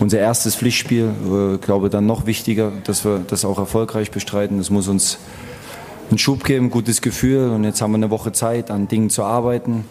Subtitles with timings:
[0.00, 1.10] unser erstes Pflichtspiel.
[1.24, 4.58] Ich äh, glaube dann noch wichtiger, dass wir das auch erfolgreich bestreiten.
[4.58, 5.18] Das muss uns
[6.10, 7.50] einen Schub geben, ein gutes Gefühl.
[7.50, 9.84] Und jetzt haben wir eine Woche Zeit, an Dingen zu arbeiten.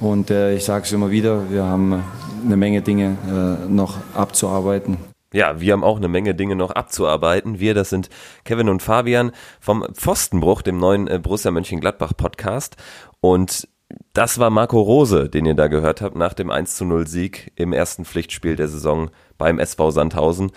[0.00, 2.02] Und äh, ich sage es immer wieder, wir haben
[2.44, 4.96] eine Menge Dinge äh, noch abzuarbeiten.
[5.32, 7.60] Ja, wir haben auch eine Menge Dinge noch abzuarbeiten.
[7.60, 8.08] Wir, das sind
[8.44, 9.30] Kevin und Fabian
[9.60, 12.76] vom Pfostenbruch, dem neuen äh, Borussia Mönchengladbach Podcast.
[13.20, 13.68] Und
[14.12, 17.52] das war Marco Rose, den ihr da gehört habt, nach dem 1 zu 0 Sieg
[17.56, 20.52] im ersten Pflichtspiel der Saison beim SV Sandhausen.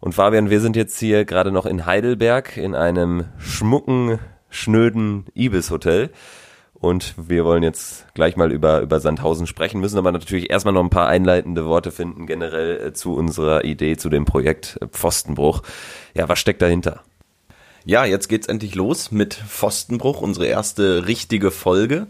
[0.00, 4.18] Und Fabian, wir sind jetzt hier gerade noch in Heidelberg in einem schmucken,
[4.50, 6.10] schnöden Ibis-Hotel.
[6.74, 10.82] Und wir wollen jetzt gleich mal über, über Sandhausen sprechen, müssen aber natürlich erstmal noch
[10.82, 15.62] ein paar einleitende Worte finden, generell äh, zu unserer Idee, zu dem Projekt äh, Pfostenbruch.
[16.12, 17.00] Ja, was steckt dahinter?
[17.86, 22.06] Ja, jetzt geht's endlich los mit Pfostenbruch, unsere erste richtige Folge.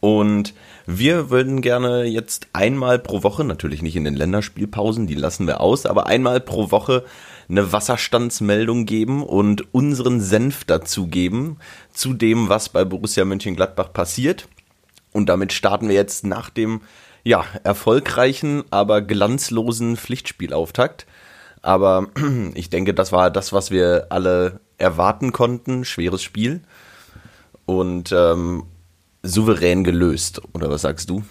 [0.00, 0.54] Und
[0.86, 5.60] wir würden gerne jetzt einmal pro Woche, natürlich nicht in den Länderspielpausen, die lassen wir
[5.60, 7.04] aus, aber einmal pro Woche
[7.48, 11.56] eine Wasserstandsmeldung geben und unseren Senf dazugeben
[11.92, 14.48] zu dem, was bei Borussia Mönchengladbach passiert.
[15.12, 16.82] Und damit starten wir jetzt nach dem
[17.24, 21.06] ja, erfolgreichen, aber glanzlosen Pflichtspielauftakt.
[21.60, 22.06] Aber
[22.54, 25.84] ich denke, das war das, was wir alle erwarten konnten.
[25.84, 26.60] Schweres Spiel.
[27.66, 28.64] Und ähm,
[29.28, 31.22] souverän gelöst, oder was sagst du?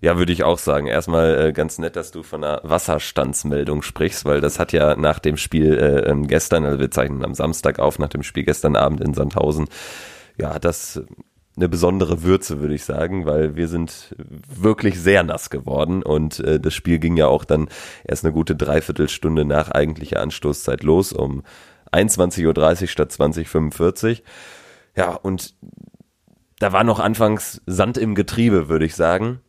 [0.00, 0.86] Ja, würde ich auch sagen.
[0.86, 5.18] Erstmal äh, ganz nett, dass du von einer Wasserstandsmeldung sprichst, weil das hat ja nach
[5.18, 8.76] dem Spiel äh, ähm, gestern, also wir zeichnen am Samstag auf, nach dem Spiel gestern
[8.76, 9.68] Abend in Sandhausen,
[10.38, 11.02] ja, das
[11.56, 14.14] eine besondere Würze, würde ich sagen, weil wir sind
[14.54, 17.68] wirklich sehr nass geworden und äh, das Spiel ging ja auch dann
[18.04, 21.42] erst eine gute Dreiviertelstunde nach eigentlicher Anstoßzeit los, um
[21.92, 24.24] 21.30 Uhr statt 20.45 Uhr.
[24.96, 25.54] Ja, und
[26.58, 29.40] da war noch anfangs Sand im Getriebe, würde ich sagen.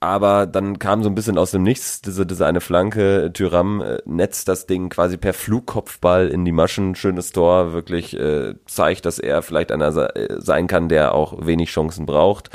[0.00, 3.98] Aber dann kam so ein bisschen aus dem Nichts diese, diese eine Flanke, Tyram äh,
[4.04, 6.94] netzt das Ding quasi per Flugkopfball in die Maschen.
[6.94, 9.90] Schönes Tor, wirklich äh, zeigt, dass er vielleicht einer
[10.40, 12.50] sein kann, der auch wenig Chancen braucht,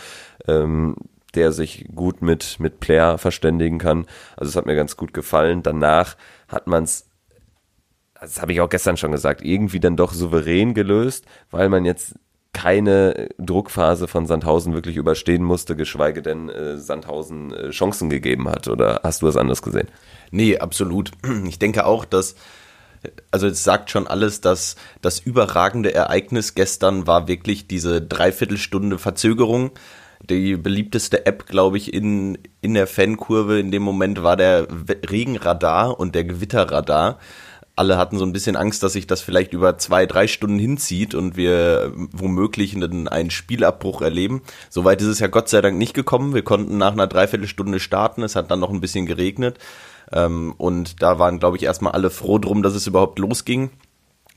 [0.47, 0.95] ähm,
[1.35, 4.05] der sich gut mit, mit Player verständigen kann.
[4.37, 5.63] Also es hat mir ganz gut gefallen.
[5.63, 6.15] Danach
[6.47, 7.09] hat man es
[8.21, 12.15] das habe ich auch gestern schon gesagt, irgendwie dann doch souverän gelöst, weil man jetzt
[12.53, 18.67] keine Druckphase von Sandhausen wirklich überstehen musste, geschweige denn äh, Sandhausen äh, Chancen gegeben hat.
[18.67, 19.87] Oder hast du das anders gesehen?
[20.31, 21.11] Nee, absolut.
[21.47, 22.35] Ich denke auch, dass,
[23.31, 29.71] also es sagt schon alles, dass das überragende Ereignis gestern war wirklich diese Dreiviertelstunde Verzögerung.
[30.29, 34.67] Die beliebteste App, glaube ich, in, in der Fankurve in dem Moment war der
[35.09, 37.19] Regenradar und der Gewitterradar
[37.75, 41.15] alle hatten so ein bisschen Angst, dass sich das vielleicht über zwei, drei Stunden hinzieht
[41.15, 44.43] und wir womöglich einen, einen Spielabbruch erleben.
[44.69, 46.35] Soweit ist es ja Gott sei Dank nicht gekommen.
[46.35, 48.21] Wir konnten nach einer Dreiviertelstunde starten.
[48.21, 49.57] Es hat dann noch ein bisschen geregnet.
[50.11, 53.71] Ähm, und da waren, glaube ich, erstmal alle froh drum, dass es überhaupt losging.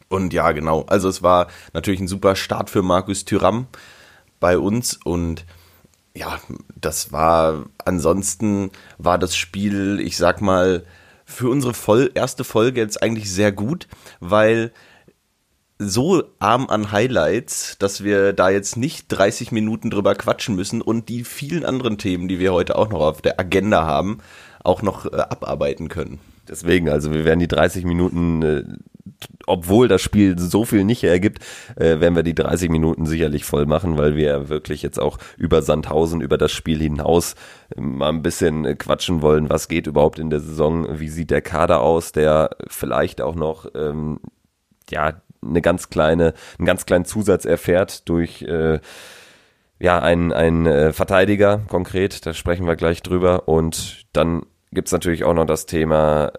[0.08, 0.84] Und ja, genau.
[0.86, 3.66] Also es war natürlich ein super Start für Markus Thüram
[4.40, 5.44] bei uns und
[6.14, 6.38] ja,
[6.80, 10.84] das war ansonsten war das Spiel, ich sag mal,
[11.26, 13.88] für unsere voll, erste Folge jetzt eigentlich sehr gut,
[14.20, 14.72] weil
[15.78, 21.10] so arm an Highlights, dass wir da jetzt nicht 30 Minuten drüber quatschen müssen und
[21.10, 24.18] die vielen anderen Themen, die wir heute auch noch auf der Agenda haben,
[24.64, 26.18] auch noch äh, abarbeiten können.
[26.48, 28.64] Deswegen, also wir werden die 30 Minuten äh,
[29.46, 31.44] obwohl das Spiel so viel nicht ergibt,
[31.76, 35.62] äh, werden wir die 30 Minuten sicherlich voll machen, weil wir wirklich jetzt auch über
[35.62, 37.34] Sandhausen, über das Spiel hinaus
[37.74, 41.30] äh, mal ein bisschen äh, quatschen wollen, was geht überhaupt in der Saison, wie sieht
[41.30, 44.20] der Kader aus, der vielleicht auch noch ähm,
[44.90, 48.80] ja eine ganz kleine, einen ganz kleinen Zusatz erfährt durch äh,
[49.78, 53.48] ja, ein, ein äh, Verteidiger konkret, da sprechen wir gleich drüber.
[53.48, 56.32] Und dann gibt's natürlich auch noch das Thema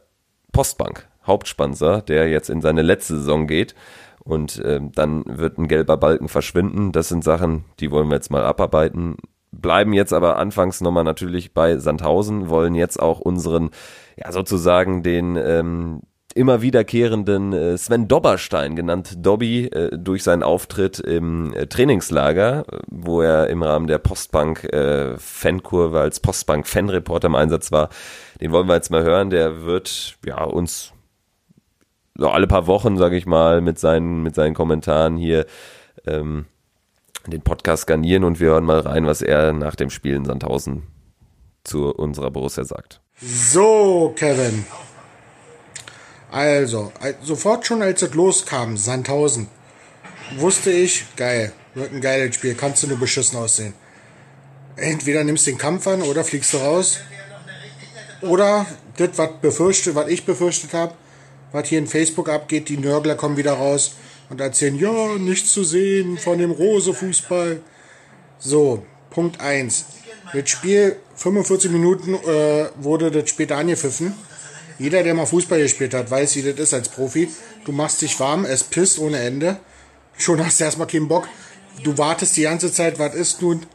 [0.52, 1.08] Postbank.
[1.28, 3.76] Hauptsponsor, der jetzt in seine letzte Saison geht.
[4.24, 6.92] Und äh, dann wird ein gelber Balken verschwinden.
[6.92, 9.18] Das sind Sachen, die wollen wir jetzt mal abarbeiten.
[9.52, 13.70] Bleiben jetzt aber anfangs nochmal natürlich bei Sandhausen, wollen jetzt auch unseren,
[14.18, 16.02] ja sozusagen den ähm,
[16.38, 23.22] immer wiederkehrenden äh, Sven Dobberstein, genannt Dobby, äh, durch seinen Auftritt im äh, Trainingslager, wo
[23.22, 25.16] er im Rahmen der Postbank äh,
[25.94, 27.90] als Postbank Fanreporter im Einsatz war.
[28.40, 29.30] Den wollen wir jetzt mal hören.
[29.30, 30.94] Der wird ja uns
[32.18, 35.46] so alle paar Wochen, sage ich mal, mit seinen, mit seinen Kommentaren hier
[36.06, 36.46] ähm,
[37.28, 40.84] den Podcast garnieren und wir hören mal rein, was er nach dem Spiel in Sandhausen
[41.64, 43.02] zu unserer Borussia sagt.
[43.22, 44.66] So, Kevin.
[46.32, 46.92] Also,
[47.22, 49.48] sofort schon als es loskam, Sandhausen,
[50.38, 53.74] wusste ich, geil, wird ein geiles Spiel, kannst du nur beschissen aussehen.
[54.76, 57.00] Entweder nimmst den Kampf an oder fliegst du raus.
[58.22, 58.66] Oder
[58.98, 60.94] das, was befürchtet, was ich befürchtet habe,
[61.52, 63.94] was hier in Facebook abgeht, die Nörgler kommen wieder raus
[64.30, 67.62] und erzählen, ja, nichts zu sehen von dem Rose-Fußball.
[68.40, 69.86] So, Punkt 1.
[70.34, 74.14] Das Spiel, 45 Minuten äh, wurde das später angepfiffen.
[74.80, 77.30] Jeder, der mal Fußball gespielt hat, weiß, wie das ist als Profi.
[77.66, 79.58] Du machst dich warm, es pisst ohne Ende.
[80.18, 81.28] Schon hast du erstmal keinen Bock.
[81.84, 83.66] Du wartest die ganze Zeit, was ist nun?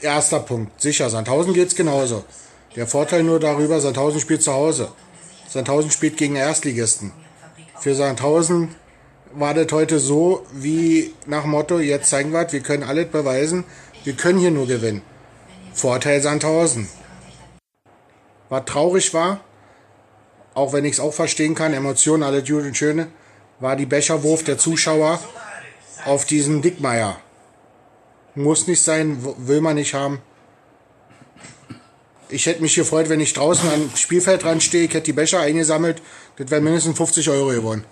[0.00, 0.80] Erster Punkt.
[0.80, 2.24] Sicher, Sandhausen geht's genauso.
[2.76, 4.92] Der Vorteil nur darüber, Sandhausen spielt zu Hause.
[5.48, 7.12] Sandhausen spielt gegen Erstligisten.
[7.80, 8.74] Für Sandhausen
[9.32, 13.64] war das heute so wie nach Motto, jetzt zeigen wir, wir können alles beweisen,
[14.04, 15.02] wir können hier nur gewinnen.
[15.72, 16.88] Vorteil Sandhausen.
[18.48, 19.40] Was traurig war,
[20.54, 23.08] auch wenn ich es auch verstehen kann, Emotionen, alles gut und schöne,
[23.60, 25.20] war die Becherwurf der Zuschauer
[26.04, 27.20] auf diesen Dickmeier.
[28.34, 30.20] Muss nicht sein, will man nicht haben.
[32.30, 35.40] Ich hätte mich gefreut, wenn ich draußen am Spielfeld dran stehe, ich hätte die Becher
[35.40, 36.02] eingesammelt,
[36.36, 37.84] das wären mindestens 50 Euro gewonnen.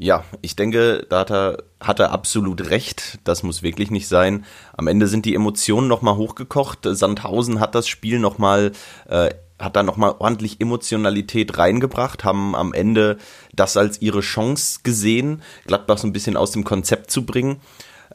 [0.00, 3.18] Ja, ich denke, da hat er, hat er absolut recht.
[3.24, 4.44] Das muss wirklich nicht sein.
[4.76, 6.80] Am Ende sind die Emotionen nochmal hochgekocht.
[6.84, 8.70] Sandhausen hat das Spiel nochmal,
[9.08, 13.18] äh, hat da nochmal ordentlich Emotionalität reingebracht, haben am Ende
[13.52, 17.60] das als ihre Chance gesehen, Gladbach so ein bisschen aus dem Konzept zu bringen.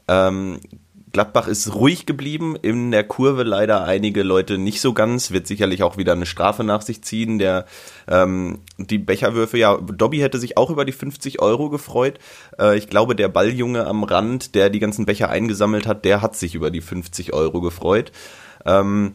[0.08, 0.62] Ähm,
[1.14, 5.84] Gladbach ist ruhig geblieben, in der Kurve leider einige Leute nicht so ganz, wird sicherlich
[5.84, 7.38] auch wieder eine Strafe nach sich ziehen.
[7.38, 7.68] Der
[8.08, 12.18] ähm, die Becherwürfe, ja, Dobby hätte sich auch über die 50 Euro gefreut.
[12.60, 16.36] Äh, ich glaube, der Balljunge am Rand, der die ganzen Becher eingesammelt hat, der hat
[16.36, 18.12] sich über die 50 Euro gefreut.
[18.66, 19.14] Ähm,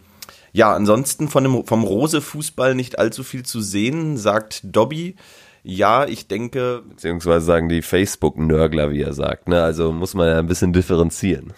[0.52, 5.16] ja, ansonsten von dem, vom Rose-Fußball nicht allzu viel zu sehen, sagt Dobby.
[5.62, 6.82] Ja, ich denke.
[6.88, 9.48] Beziehungsweise sagen die Facebook-Nörgler, wie er sagt.
[9.48, 9.62] Ne?
[9.62, 11.52] Also muss man ja ein bisschen differenzieren.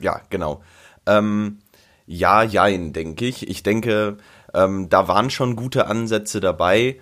[0.00, 0.62] Ja, genau.
[1.06, 1.58] Ähm,
[2.06, 3.48] ja, jein, denke ich.
[3.48, 4.16] Ich denke,
[4.54, 7.00] ähm, da waren schon gute Ansätze dabei.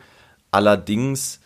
[0.50, 1.40] Allerdings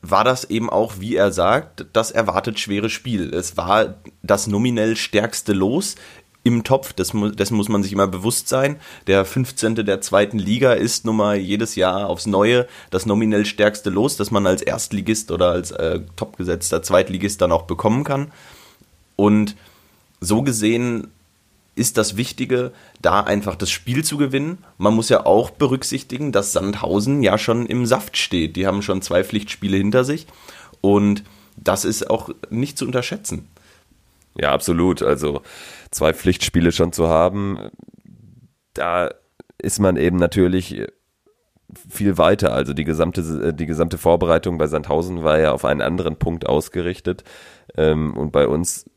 [0.00, 3.32] war das eben auch, wie er sagt, das erwartet schwere Spiel.
[3.34, 5.96] Es war das nominell stärkste Los
[6.48, 8.76] im Topf, das, dessen muss man sich immer bewusst sein.
[9.06, 9.76] Der 15.
[9.86, 14.30] der zweiten Liga ist nun mal jedes Jahr aufs Neue das nominell stärkste Los, das
[14.30, 18.32] man als Erstligist oder als äh, topgesetzter Zweitligist dann auch bekommen kann.
[19.16, 19.56] Und
[20.20, 21.08] so gesehen
[21.74, 24.58] ist das Wichtige, da einfach das Spiel zu gewinnen.
[24.78, 28.56] Man muss ja auch berücksichtigen, dass Sandhausen ja schon im Saft steht.
[28.56, 30.26] Die haben schon zwei Pflichtspiele hinter sich
[30.80, 31.22] und
[31.56, 33.48] das ist auch nicht zu unterschätzen.
[34.40, 35.02] Ja, absolut.
[35.02, 35.42] Also
[35.90, 37.70] zwei Pflichtspiele schon zu haben,
[38.74, 39.10] da
[39.60, 40.86] ist man eben natürlich
[41.88, 42.52] viel weiter.
[42.52, 47.24] Also die gesamte, die gesamte Vorbereitung bei Sandhausen war ja auf einen anderen Punkt ausgerichtet.
[47.76, 48.88] Ähm, und bei uns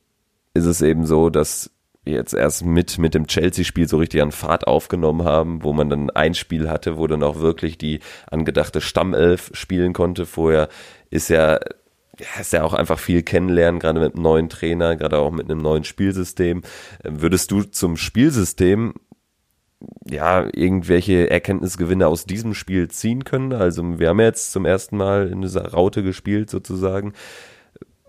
[0.54, 1.72] ist es eben so, dass
[2.04, 5.90] wir jetzt erst mit, mit dem Chelsea-Spiel so richtig an Fahrt aufgenommen haben, wo man
[5.90, 8.00] dann ein Spiel hatte, wo dann auch wirklich die
[8.30, 10.26] angedachte Stammelf spielen konnte.
[10.26, 10.70] Vorher
[11.10, 11.60] ist ja
[12.20, 15.50] ja, ist ja auch einfach viel kennenlernen, gerade mit einem neuen Trainer, gerade auch mit
[15.50, 16.62] einem neuen Spielsystem.
[17.04, 18.94] Würdest du zum Spielsystem
[20.10, 23.54] ja irgendwelche Erkenntnisgewinne aus diesem Spiel ziehen können?
[23.54, 27.14] Also wir haben jetzt zum ersten Mal in dieser Raute gespielt sozusagen.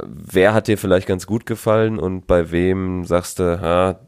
[0.05, 4.01] Wer hat dir vielleicht ganz gut gefallen und bei wem sagst du, ha,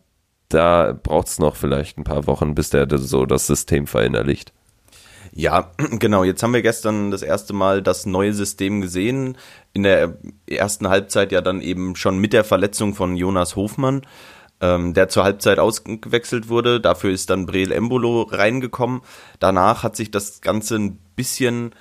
[0.49, 4.53] da braucht es noch vielleicht ein paar Wochen, bis der so das System verinnerlicht?
[5.37, 6.23] Ja, genau.
[6.25, 9.37] Jetzt haben wir gestern das erste Mal das neue System gesehen.
[9.73, 10.17] In der
[10.47, 14.03] ersten Halbzeit ja dann eben schon mit der Verletzung von Jonas Hofmann,
[14.61, 16.81] ähm, der zur Halbzeit ausgewechselt wurde.
[16.81, 19.01] Dafür ist dann Breel Embolo reingekommen.
[19.41, 21.75] Danach hat sich das Ganze ein bisschen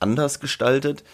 [0.00, 1.04] anders gestaltet.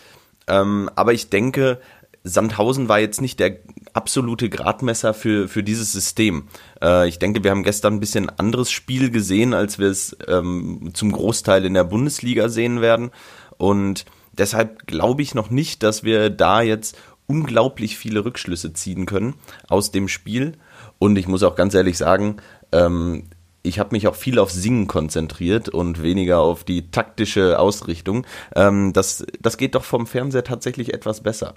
[0.47, 1.78] Ähm, aber ich denke,
[2.25, 3.59] Sandhausen war jetzt nicht der
[3.94, 6.49] absolute Gradmesser für, für dieses System.
[6.80, 10.90] Äh, ich denke, wir haben gestern ein bisschen anderes Spiel gesehen, als wir es ähm,
[10.94, 13.11] zum Großteil in der Bundesliga sehen werden.
[13.58, 16.96] Und deshalb glaube ich noch nicht, dass wir da jetzt
[17.26, 19.34] unglaublich viele Rückschlüsse ziehen können
[19.68, 20.52] aus dem Spiel.
[20.99, 22.37] Und ich muss auch ganz ehrlich sagen,
[22.72, 23.25] ähm,
[23.62, 28.26] ich habe mich auch viel auf Singen konzentriert und weniger auf die taktische Ausrichtung.
[28.56, 31.54] Ähm, das, das geht doch vom Fernseher tatsächlich etwas besser.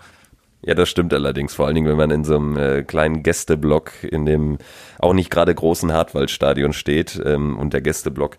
[0.65, 1.53] Ja, das stimmt allerdings.
[1.53, 4.57] Vor allen Dingen, wenn man in so einem äh, kleinen Gästeblock in dem
[4.98, 8.38] auch nicht gerade großen Hartwaldstadion steht ähm, und der Gästeblock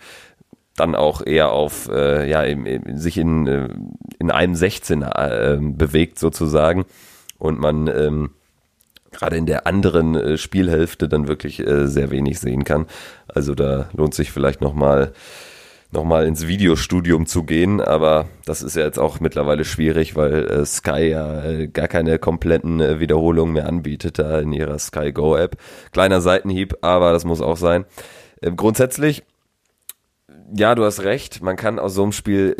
[0.74, 3.68] dann auch eher auf, äh, ja, im, im, sich in, äh,
[4.18, 6.84] in einem 16 äh, bewegt sozusagen
[7.38, 8.30] und man ähm,
[9.12, 12.86] gerade in der anderen äh, Spielhälfte dann wirklich äh, sehr wenig sehen kann.
[13.28, 15.12] Also da lohnt sich vielleicht nochmal
[15.90, 20.66] nochmal ins Videostudium zu gehen, aber das ist ja jetzt auch mittlerweile schwierig, weil äh,
[20.66, 25.36] Sky ja äh, gar keine kompletten äh, Wiederholungen mehr anbietet da in ihrer Sky Go
[25.36, 25.56] App.
[25.92, 27.84] Kleiner Seitenhieb, aber das muss auch sein.
[28.42, 29.22] Ähm, grundsätzlich
[30.54, 31.42] ja, du hast recht.
[31.42, 32.56] Man kann aus so einem Spiel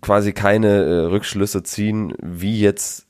[0.00, 3.06] quasi keine äh, Rückschlüsse ziehen, wie jetzt,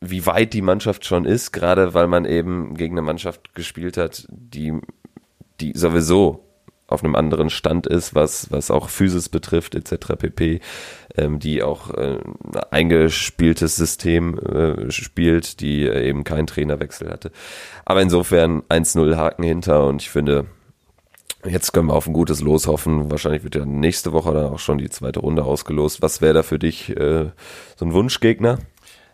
[0.00, 4.26] wie weit die Mannschaft schon ist, gerade weil man eben gegen eine Mannschaft gespielt hat,
[4.30, 4.74] die,
[5.60, 6.44] die sowieso
[6.90, 10.16] auf einem anderen Stand ist, was, was auch Physis betrifft, etc.
[10.18, 10.60] pp,
[11.16, 17.30] ähm, die auch äh, ein eingespieltes System äh, spielt, die äh, eben keinen Trainerwechsel hatte.
[17.84, 20.46] Aber insofern 1-0 Haken hinter und ich finde,
[21.42, 23.10] Jetzt können wir auf ein gutes Los hoffen.
[23.10, 26.02] Wahrscheinlich wird ja nächste Woche dann auch schon die zweite Runde ausgelost.
[26.02, 27.30] Was wäre da für dich äh,
[27.76, 28.58] so ein Wunschgegner?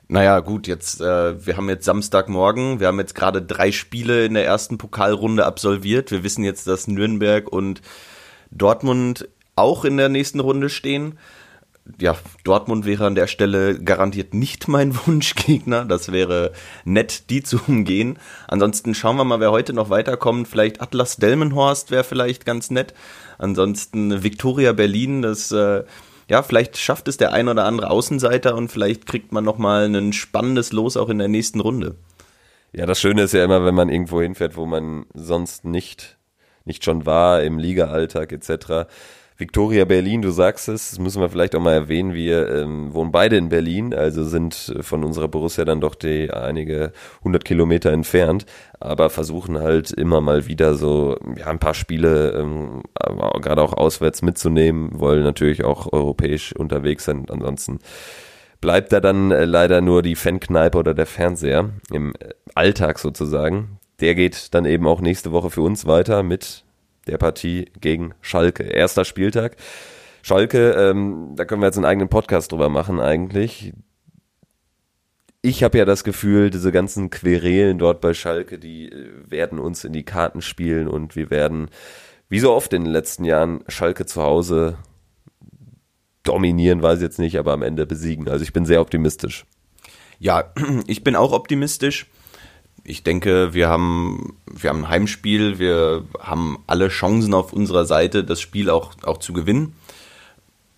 [0.09, 4.35] Naja, gut, jetzt, äh, wir haben jetzt Samstagmorgen, wir haben jetzt gerade drei Spiele in
[4.35, 6.11] der ersten Pokalrunde absolviert.
[6.11, 7.83] Wir wissen jetzt, dass Nürnberg und
[8.51, 11.19] Dortmund auch in der nächsten Runde stehen
[12.01, 15.85] ja, Dortmund wäre an der Stelle garantiert nicht mein Wunschgegner.
[15.85, 16.53] Das wäre
[16.85, 18.19] nett, die zu umgehen.
[18.49, 20.49] Ansonsten schauen wir mal, wer heute noch weiterkommt.
[20.49, 22.95] Vielleicht Atlas Delmenhorst wäre vielleicht ganz nett.
[23.39, 25.85] Ansonsten Victoria Berlin, das äh,
[26.29, 29.85] ja, vielleicht schafft es der ein oder andere Außenseiter und vielleicht kriegt man noch mal
[29.85, 31.97] ein spannendes Los auch in der nächsten Runde.
[32.73, 36.17] Ja, das Schöne ist ja immer, wenn man irgendwo hinfährt, wo man sonst nicht
[36.65, 38.89] nicht schon war im Liga-Alltag etc
[39.39, 43.13] Victoria Berlin, du sagst es, das müssen wir vielleicht auch mal erwähnen, wir ähm, wohnen
[43.13, 48.47] beide in Berlin, also sind von unserer Borussia dann doch die einige hundert Kilometer entfernt,
[48.81, 52.83] aber versuchen halt immer mal wieder so ja, ein paar Spiele ähm,
[53.43, 57.81] gerade auch auswärts mitzunehmen, wollen natürlich auch europäisch unterwegs sein, ansonsten
[58.63, 62.15] bleibt da dann äh, leider nur die Fankneipe oder der Fernseher im
[62.55, 63.79] Alltag sozusagen.
[64.01, 66.66] Der geht dann eben auch nächste Woche für uns weiter mit
[67.07, 68.65] der Partie gegen Schalke.
[68.65, 69.57] Erster Spieltag.
[70.23, 73.73] Schalke, ähm, da können wir jetzt einen eigenen Podcast drüber machen eigentlich.
[75.41, 79.85] Ich habe ja das Gefühl, diese ganzen Querelen dort bei Schalke, die äh, werden uns
[79.85, 81.69] in die Karten spielen und wir werden,
[82.29, 84.79] wie so oft in den letzten Jahren, Schalke zu Hause
[86.25, 88.29] dominieren, weiß ich jetzt nicht, aber am Ende besiegen.
[88.29, 89.47] Also ich bin sehr optimistisch.
[90.19, 90.53] Ja,
[90.89, 92.09] ich bin auch optimistisch
[92.87, 98.23] ich denke, wir haben, wir haben ein Heimspiel, wir haben alle Chancen auf unserer Seite,
[98.23, 99.75] das Spiel auch, auch zu gewinnen.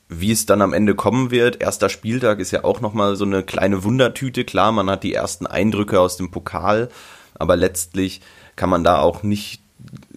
[0.09, 3.43] Wie es dann am Ende kommen wird, erster Spieltag ist ja auch nochmal so eine
[3.43, 4.45] kleine Wundertüte.
[4.45, 6.89] Klar, man hat die ersten Eindrücke aus dem Pokal,
[7.35, 8.23] aber letztlich
[8.57, 9.61] kann man da auch nicht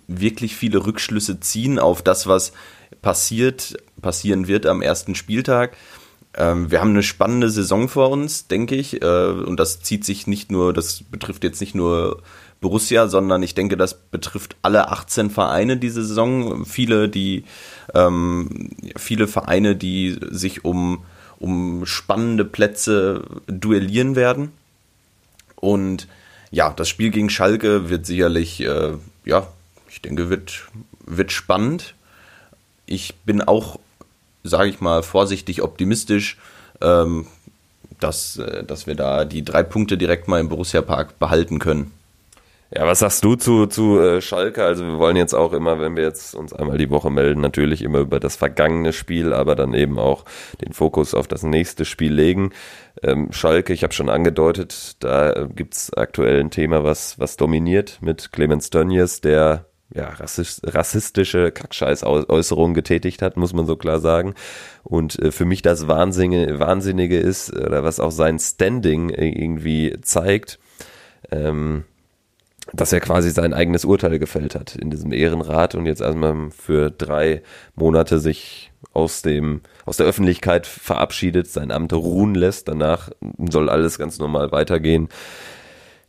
[0.07, 2.53] wirklich viele Rückschlüsse ziehen auf das, was
[3.01, 5.75] passiert, passieren wird am ersten Spieltag.
[6.35, 9.01] Ähm, wir haben eine spannende Saison vor uns, denke ich.
[9.01, 12.21] Äh, und das zieht sich nicht nur, das betrifft jetzt nicht nur
[12.61, 16.65] Borussia, sondern ich denke, das betrifft alle 18 Vereine diese Saison.
[16.65, 17.43] Viele, die,
[17.93, 21.03] ähm, viele Vereine, die sich um,
[21.39, 24.51] um spannende Plätze duellieren werden.
[25.55, 26.07] Und
[26.51, 28.93] ja, das Spiel gegen Schalke wird sicherlich, äh,
[29.25, 29.47] ja,
[29.89, 30.67] ich denke, wird,
[31.05, 31.95] wird spannend.
[32.85, 33.79] Ich bin auch
[34.43, 36.38] sage ich mal, vorsichtig optimistisch,
[36.81, 37.27] ähm,
[38.00, 41.91] dass, äh, dass wir da die drei Punkte direkt mal im Borussia Park behalten können.
[42.74, 44.63] Ja, was sagst du zu, zu äh, Schalke?
[44.63, 47.81] Also wir wollen jetzt auch immer, wenn wir jetzt uns einmal die Woche melden, natürlich
[47.81, 50.24] immer über das vergangene Spiel, aber dann eben auch
[50.62, 52.51] den Fokus auf das nächste Spiel legen.
[53.03, 57.98] Ähm, Schalke, ich habe schon angedeutet, da äh, gibt's aktuell ein Thema, was, was dominiert
[58.00, 60.13] mit Clemens Tönnies, der ja,
[60.63, 64.36] rassistische Kackscheiß-Äußerungen getätigt hat, muss man so klar sagen.
[64.83, 70.60] Und äh, für mich das Wahnsinnige, Wahnsinnige ist, oder was auch sein Standing irgendwie zeigt,
[71.31, 71.83] ähm,
[72.74, 76.89] dass er quasi sein eigenes Urteil gefällt hat in diesem Ehrenrat und jetzt erstmal für
[76.89, 77.41] drei
[77.75, 82.67] Monate sich aus dem, aus der Öffentlichkeit verabschiedet, sein Amt ruhen lässt.
[82.67, 83.10] Danach
[83.50, 85.10] soll alles ganz normal weitergehen.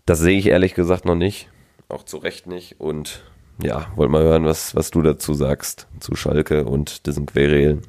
[0.06, 1.48] Das sehe ich ehrlich gesagt noch nicht.
[1.88, 2.80] Auch zu Recht nicht.
[2.80, 3.22] Und
[3.62, 7.83] ja, wollen mal hören, was, was du dazu sagst zu Schalke und diesen Querelen.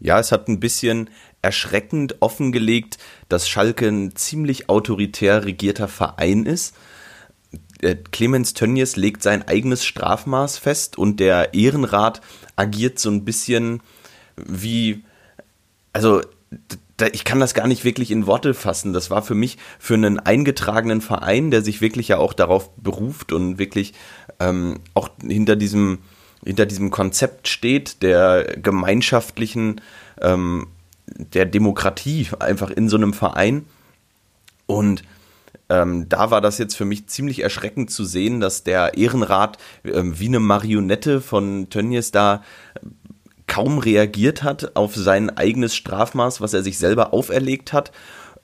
[0.00, 1.10] Ja, es hat ein bisschen
[1.42, 2.98] erschreckend offengelegt,
[3.28, 6.76] dass Schalke ein ziemlich autoritär regierter Verein ist.
[7.80, 12.20] Äh, Clemens Tönnies legt sein eigenes Strafmaß fest und der Ehrenrat
[12.56, 13.80] agiert so ein bisschen
[14.36, 15.04] wie,
[15.92, 16.22] also
[17.12, 18.92] ich kann das gar nicht wirklich in Worte fassen.
[18.92, 23.32] Das war für mich für einen eingetragenen Verein, der sich wirklich ja auch darauf beruft
[23.32, 23.94] und wirklich
[24.40, 25.98] ähm, auch hinter diesem
[26.44, 29.80] hinter diesem Konzept steht der gemeinschaftlichen
[30.20, 30.68] ähm,
[31.06, 33.64] der Demokratie einfach in so einem Verein
[34.66, 35.02] und
[35.68, 40.18] ähm, da war das jetzt für mich ziemlich erschreckend zu sehen, dass der Ehrenrat ähm,
[40.18, 42.42] wie eine Marionette von Tönnies da
[43.48, 47.90] kaum reagiert hat auf sein eigenes Strafmaß, was er sich selber auferlegt hat.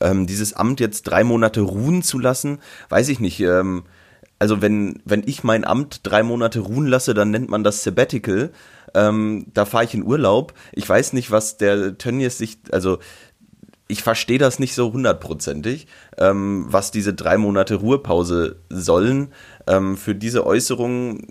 [0.00, 2.58] Ähm, dieses Amt jetzt drei Monate ruhen zu lassen,
[2.88, 3.38] weiß ich nicht.
[3.40, 3.84] Ähm,
[4.40, 8.50] also wenn, wenn ich mein Amt drei Monate ruhen lasse, dann nennt man das Sabbatical.
[8.94, 10.54] ähm, da fahre ich in Urlaub.
[10.72, 12.98] Ich weiß nicht, was der Tönnies sich, also
[13.86, 15.86] ich verstehe das nicht so hundertprozentig,
[16.18, 19.32] ähm, was diese drei Monate Ruhepause sollen.
[19.66, 21.26] Ähm, für diese Äußerungen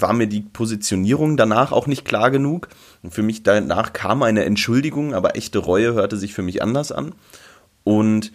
[0.00, 2.68] war mir die Positionierung danach auch nicht klar genug.
[3.02, 6.92] Und für mich danach kam eine Entschuldigung, aber echte Reue hörte sich für mich anders
[6.92, 7.14] an.
[7.84, 8.32] Und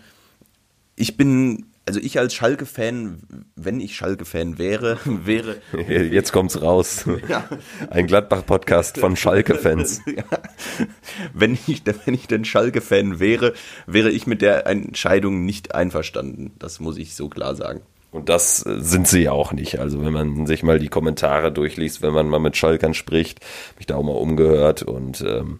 [0.96, 5.58] ich bin also ich als Schalke-Fan, wenn ich Schalke-Fan wäre, wäre.
[5.88, 7.06] Jetzt kommt's raus.
[7.28, 7.48] Ja.
[7.90, 10.02] Ein Gladbach-Podcast von Schalke-Fans.
[10.14, 10.24] Ja.
[11.34, 13.54] Wenn ich, wenn ich denn Schalke-Fan wäre,
[13.88, 16.52] wäre ich mit der Entscheidung nicht einverstanden.
[16.60, 17.82] Das muss ich so klar sagen.
[18.14, 19.80] Und das sind sie ja auch nicht.
[19.80, 23.40] Also wenn man sich mal die Kommentare durchliest, wenn man mal mit Schalkern spricht,
[23.78, 25.60] mich da auch mal umgehört und ähm,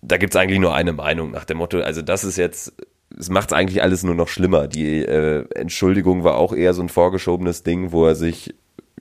[0.00, 2.72] da gibt's eigentlich nur eine Meinung nach dem Motto, also das ist jetzt
[3.16, 4.68] es macht eigentlich alles nur noch schlimmer.
[4.68, 8.54] Die äh, Entschuldigung war auch eher so ein vorgeschobenes Ding, wo er sich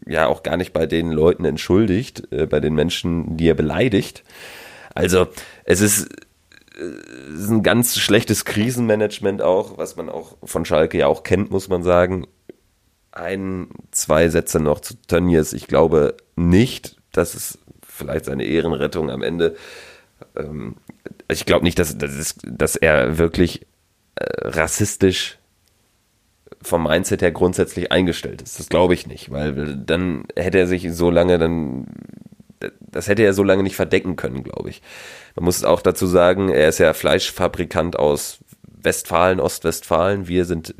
[0.05, 4.23] ja auch gar nicht bei den Leuten entschuldigt, äh, bei den Menschen, die er beleidigt.
[4.95, 5.27] Also
[5.65, 6.09] es ist,
[6.77, 11.51] äh, ist ein ganz schlechtes Krisenmanagement auch, was man auch von Schalke ja auch kennt,
[11.51, 12.27] muss man sagen.
[13.17, 15.53] Ein, zwei Sätze noch zu Tönnies.
[15.53, 19.55] Ich glaube nicht, dass es vielleicht seine Ehrenrettung am Ende.
[20.35, 20.75] Ähm,
[21.29, 23.65] ich glaube nicht, dass, dass, dass er wirklich
[24.15, 25.37] äh, rassistisch
[26.61, 28.59] vom Mindset her grundsätzlich eingestellt ist.
[28.59, 31.87] Das glaube ich nicht, weil dann hätte er sich so lange dann
[32.79, 34.81] das hätte er so lange nicht verdecken können, glaube ich.
[35.35, 40.27] Man muss auch dazu sagen, er ist ja Fleischfabrikant aus Westfalen, Ostwestfalen.
[40.27, 40.73] Wir sind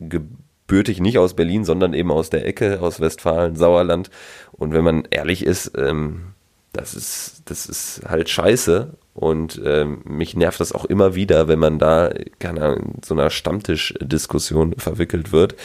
[0.68, 4.10] gebürtig nicht aus Berlin, sondern eben aus der Ecke, aus Westfalen, Sauerland.
[4.52, 6.34] Und wenn man ehrlich ist, ähm,
[6.74, 8.94] das ist, das ist halt scheiße.
[9.14, 13.16] Und ähm, mich nervt das auch immer wieder, wenn man da keine Ahnung, in so
[13.16, 15.56] einer Stammtischdiskussion verwickelt wird.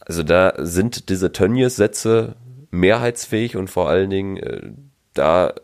[0.00, 2.36] Also da sind diese Tönnies-Sätze
[2.70, 4.70] mehrheitsfähig und vor allen Dingen äh,
[5.12, 5.54] da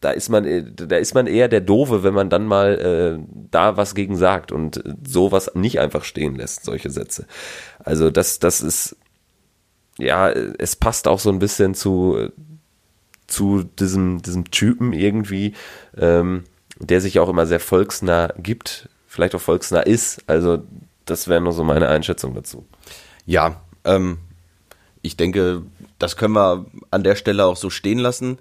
[0.00, 3.76] da ist man da ist man eher der Dove, wenn man dann mal äh, da
[3.76, 7.26] was gegen sagt und sowas nicht einfach stehen lässt, solche Sätze.
[7.80, 8.96] Also das das ist
[9.98, 12.30] ja, es passt auch so ein bisschen zu
[13.28, 15.54] zu diesem, diesem Typen irgendwie,
[15.96, 16.44] ähm,
[16.78, 20.22] der sich auch immer sehr volksnah gibt, vielleicht auch volksnah ist.
[20.26, 20.64] Also
[21.04, 22.66] das wäre nur so meine Einschätzung dazu.
[23.26, 24.18] Ja, ähm,
[25.02, 25.62] ich denke,
[25.98, 28.38] das können wir an der Stelle auch so stehen lassen.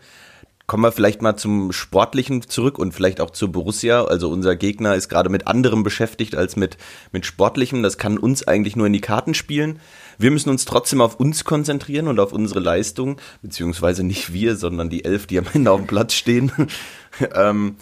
[0.67, 4.03] Kommen wir vielleicht mal zum Sportlichen zurück und vielleicht auch zur Borussia.
[4.03, 6.77] Also unser Gegner ist gerade mit anderem beschäftigt als mit,
[7.13, 7.84] mit Sportlichem.
[7.84, 9.80] Das kann uns eigentlich nur in die Karten spielen.
[10.17, 14.89] Wir müssen uns trotzdem auf uns konzentrieren und auf unsere Leistung, beziehungsweise nicht wir, sondern
[14.89, 16.51] die elf, die am Ende auf dem Platz stehen.
[17.34, 17.77] ähm,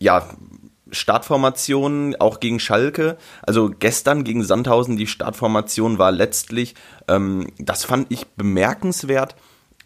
[0.00, 0.28] ja,
[0.90, 3.16] Startformation auch gegen Schalke.
[3.42, 6.74] Also gestern gegen Sandhausen die Startformation war letztlich,
[7.06, 9.36] ähm, das fand ich bemerkenswert,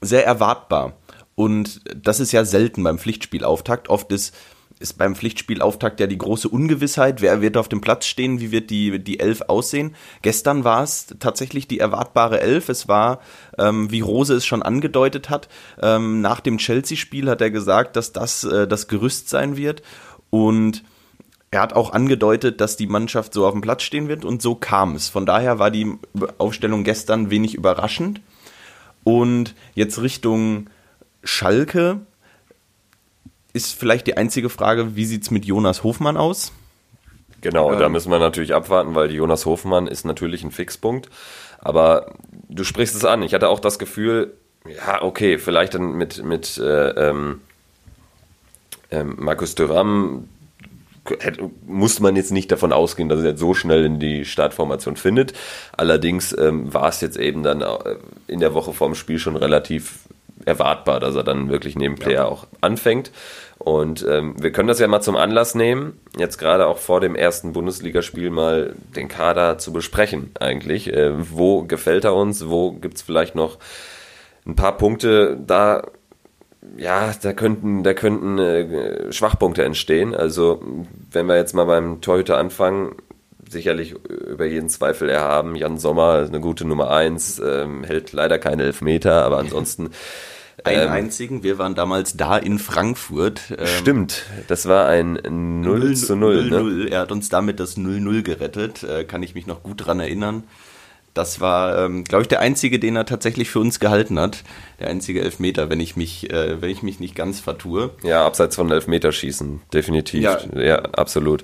[0.01, 0.95] sehr erwartbar.
[1.37, 3.89] Und das ist ja selten beim Pflichtspielauftakt.
[3.89, 4.35] Oft ist,
[4.81, 8.71] ist beim Pflichtspielauftakt ja die große Ungewissheit, wer wird auf dem Platz stehen, wie wird
[8.71, 9.95] die, die Elf aussehen.
[10.23, 12.71] Gestern war es tatsächlich die erwartbare Elf.
[12.71, 13.21] Es war,
[13.59, 15.49] ähm, wie Rose es schon angedeutet hat,
[15.81, 19.83] ähm, nach dem Chelsea-Spiel hat er gesagt, dass das äh, das Gerüst sein wird.
[20.31, 20.85] Und
[21.51, 24.55] er hat auch angedeutet, dass die Mannschaft so auf dem Platz stehen wird und so
[24.55, 25.11] kam es.
[25.11, 25.99] Von daher war die
[26.39, 28.23] Aufstellung gestern wenig überraschend.
[29.05, 30.69] Und jetzt Richtung
[31.27, 32.01] Schalke
[33.53, 36.53] ist vielleicht die einzige Frage, wie sieht es mit Jonas Hofmann aus?
[37.41, 41.09] Genau, ähm, da müssen wir natürlich abwarten, weil Jonas Hofmann ist natürlich ein Fixpunkt.
[41.59, 42.15] Aber
[42.49, 43.23] du sprichst es an.
[43.23, 44.35] Ich hatte auch das Gefühl,
[44.69, 47.41] ja, okay, vielleicht dann mit, mit äh, ähm,
[48.91, 50.29] ähm, Markus Thuram
[51.67, 55.35] musste man jetzt nicht davon ausgehen, dass er jetzt so schnell in die Startformation findet.
[55.77, 60.01] Allerdings ähm, war es jetzt eben dann äh, in der Woche vorm Spiel schon relativ
[60.47, 62.25] erwartbar, dass er dann wirklich neben Player ja.
[62.25, 63.11] auch anfängt.
[63.59, 67.15] Und ähm, wir können das ja mal zum Anlass nehmen, jetzt gerade auch vor dem
[67.15, 70.93] ersten Bundesligaspiel mal den Kader zu besprechen eigentlich.
[70.93, 72.49] Äh, wo gefällt er uns?
[72.49, 73.59] Wo gibt es vielleicht noch
[74.47, 75.89] ein paar Punkte da?
[76.77, 80.15] Ja, da könnten, da könnten äh, Schwachpunkte entstehen.
[80.15, 80.63] Also
[81.11, 82.95] wenn wir jetzt mal beim Torhüter anfangen,
[83.49, 85.57] sicherlich über jeden Zweifel erhaben.
[85.57, 89.91] Jan Sommer ist eine gute Nummer eins, ähm, hält leider keine Elfmeter, aber ansonsten
[90.65, 91.43] einen ähm, einzigen.
[91.43, 93.55] Wir waren damals da in Frankfurt.
[93.57, 96.45] Ähm, stimmt, das war ein 0, 0 zu 0.
[96.45, 96.73] 0, 0.
[96.85, 96.91] Ne?
[96.91, 100.45] Er hat uns damit das 0-0 gerettet, äh, kann ich mich noch gut dran erinnern.
[101.17, 104.45] Das war, ähm, glaube ich, der einzige, den er tatsächlich für uns gehalten hat.
[104.81, 107.91] Der einzige Elfmeter, wenn ich mich, äh, wenn ich mich nicht ganz vertue.
[108.03, 110.23] Ja, abseits von Elfmeterschießen, definitiv.
[110.23, 111.43] Ja, ja absolut.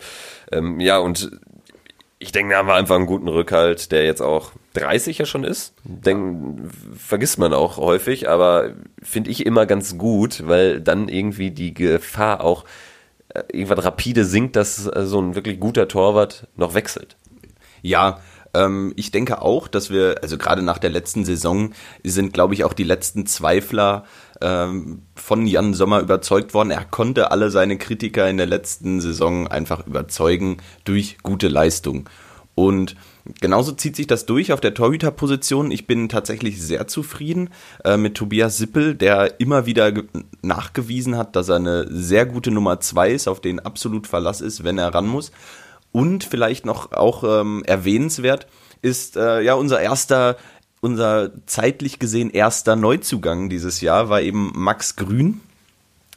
[0.50, 1.30] Ähm, ja, und
[2.22, 5.44] ich denke, da haben wir einfach einen guten Rückhalt, der jetzt auch 30 ja schon
[5.44, 5.74] ist.
[5.84, 6.60] Denk,
[6.96, 12.42] vergisst man auch häufig, aber finde ich immer ganz gut, weil dann irgendwie die Gefahr
[12.42, 12.64] auch
[13.28, 17.16] äh, irgendwann rapide sinkt, dass äh, so ein wirklich guter Torwart noch wechselt.
[17.82, 18.20] Ja,
[18.54, 21.72] ähm, ich denke auch, dass wir, also gerade nach der letzten Saison,
[22.04, 24.04] sind, glaube ich, auch die letzten Zweifler
[24.42, 26.70] ähm, von Jan Sommer überzeugt worden.
[26.70, 32.08] Er konnte alle seine Kritiker in der letzten Saison einfach überzeugen durch gute Leistung.
[32.54, 32.96] Und
[33.40, 35.70] genauso zieht sich das durch auf der Torhüterposition.
[35.70, 37.50] Ich bin tatsächlich sehr zufrieden
[37.84, 39.92] äh, mit Tobias Sippel, der immer wieder
[40.42, 44.64] nachgewiesen hat, dass er eine sehr gute Nummer zwei ist, auf den absolut Verlass ist,
[44.64, 45.32] wenn er ran muss.
[45.92, 48.46] Und vielleicht noch auch ähm, erwähnenswert
[48.82, 50.36] ist äh, ja unser erster
[50.82, 55.40] unser zeitlich gesehen erster Neuzugang dieses Jahr war eben Max Grün,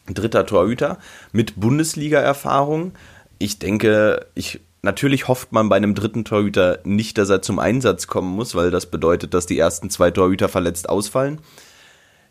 [0.07, 0.97] dritter Torhüter
[1.31, 2.91] mit Bundesliga-Erfahrung.
[3.37, 8.05] Ich denke, ich Natürlich hofft man bei einem dritten Torhüter nicht, dass er zum Einsatz
[8.05, 11.41] kommen muss, weil das bedeutet, dass die ersten zwei Torhüter verletzt ausfallen.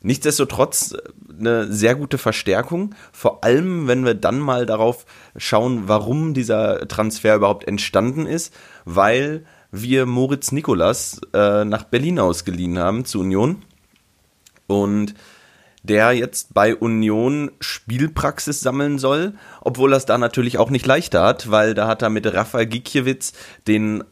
[0.03, 0.95] Nichtsdestotrotz
[1.37, 5.05] eine sehr gute Verstärkung, vor allem wenn wir dann mal darauf
[5.37, 9.45] schauen, warum dieser Transfer überhaupt entstanden ist, weil
[9.83, 13.63] wir Moritz Nikolas äh, nach Berlin ausgeliehen haben zu Union
[14.67, 15.15] und
[15.83, 21.23] der jetzt bei Union Spielpraxis sammeln soll, obwohl er es da natürlich auch nicht leichter
[21.23, 23.33] hat, weil da hat er mit Rafa Gikiewicz
[23.67, 24.03] den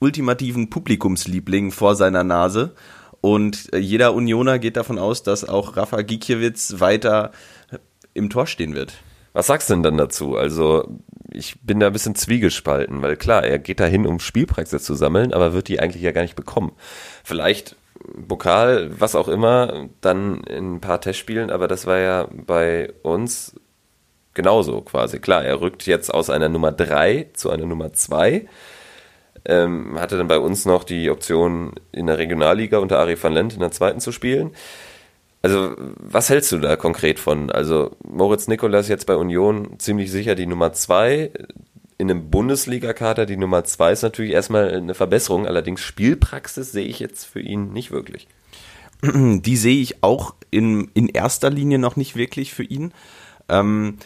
[0.00, 2.74] ultimativen Publikumsliebling vor seiner Nase
[3.22, 7.30] und jeder Unioner geht davon aus, dass auch Rafa Gikiewicz weiter
[8.14, 8.94] im Tor stehen wird.
[9.32, 10.36] Was sagst du denn dann dazu?
[10.36, 10.98] Also,
[11.34, 15.32] ich bin da ein bisschen zwiegespalten, weil klar, er geht dahin, um Spielpraxis zu sammeln,
[15.32, 16.72] aber wird die eigentlich ja gar nicht bekommen.
[17.24, 17.76] Vielleicht
[18.28, 23.54] Pokal, was auch immer, dann in ein paar Testspielen, aber das war ja bei uns
[24.34, 25.18] genauso quasi.
[25.18, 28.46] Klar, er rückt jetzt aus einer Nummer 3 zu einer Nummer 2.
[29.44, 33.54] Ähm, hatte dann bei uns noch die Option, in der Regionalliga unter Ari van Lent
[33.54, 34.52] in der zweiten zu spielen.
[35.42, 37.50] Also, was hältst du da konkret von?
[37.50, 41.32] Also, Moritz Nikolas jetzt bei Union ziemlich sicher die Nummer zwei.
[41.98, 47.00] In einem Bundesliga-Kader die Nummer zwei ist natürlich erstmal eine Verbesserung, allerdings Spielpraxis sehe ich
[47.00, 48.28] jetzt für ihn nicht wirklich.
[49.02, 52.92] Die sehe ich auch in, in erster Linie noch nicht wirklich für ihn.
[53.48, 53.98] Ähm,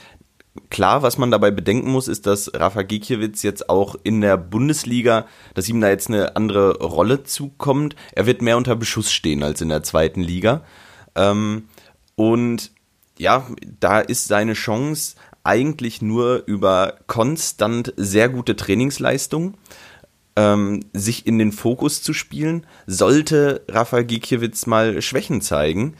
[0.71, 5.27] klar, was man dabei bedenken muss, ist, dass Rafa Gikiewicz jetzt auch in der Bundesliga,
[5.55, 7.95] dass ihm da jetzt eine andere Rolle zukommt.
[8.13, 10.63] Er wird mehr unter Beschuss stehen als in der zweiten Liga.
[11.17, 11.69] Ähm,
[12.15, 12.71] und
[13.19, 13.47] ja,
[13.81, 19.55] da ist seine Chance eigentlich nur über konstant sehr gute Trainingsleistung,
[20.35, 25.95] ähm, sich in den Fokus zu spielen, sollte Rafael Gikiewicz mal Schwächen zeigen.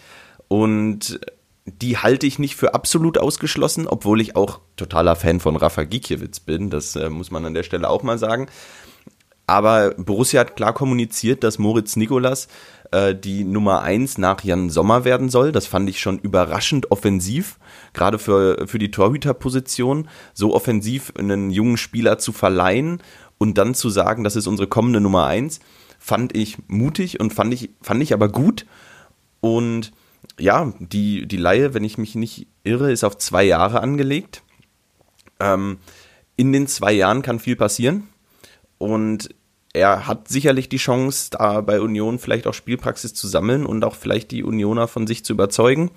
[0.49, 1.21] Und
[1.67, 6.41] die halte ich nicht für absolut ausgeschlossen, obwohl ich auch totaler Fan von Rafa Gikiewicz
[6.41, 6.71] bin.
[6.71, 8.49] Das äh, muss man an der Stelle auch mal sagen.
[9.47, 12.49] Aber Borussia hat klar kommuniziert, dass Moritz Nikolas
[12.91, 15.53] äh, die Nummer eins nach Jan Sommer werden soll.
[15.53, 17.59] Das fand ich schon überraschend offensiv,
[17.93, 23.01] gerade für, für die Torhüterposition, so offensiv einen jungen Spieler zu verleihen
[23.39, 25.61] und dann zu sagen, das ist unsere kommende Nummer eins,
[25.99, 28.67] fand ich mutig und fand ich, fand ich aber gut.
[29.41, 29.93] Und
[30.39, 34.43] ja, die, die Laie, wenn ich mich nicht irre, ist auf zwei Jahre angelegt.
[35.39, 35.79] Ähm,
[36.37, 38.09] in den zwei Jahren kann viel passieren.
[38.79, 39.31] Und
[39.73, 43.95] er hat sicherlich die Chance, da bei Union vielleicht auch Spielpraxis zu sammeln und auch
[43.95, 45.91] vielleicht die Unioner von sich zu überzeugen.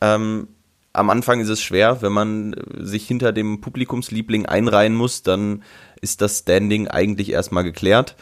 [0.00, 0.48] Ähm,
[0.92, 5.62] am Anfang ist es schwer, wenn man sich hinter dem Publikumsliebling einreihen muss, dann
[6.00, 8.14] ist das Standing eigentlich erstmal geklärt.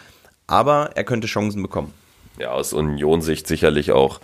[0.46, 1.92] Aber er könnte Chancen bekommen.
[2.38, 4.20] Ja, aus Union-Sicht sicherlich auch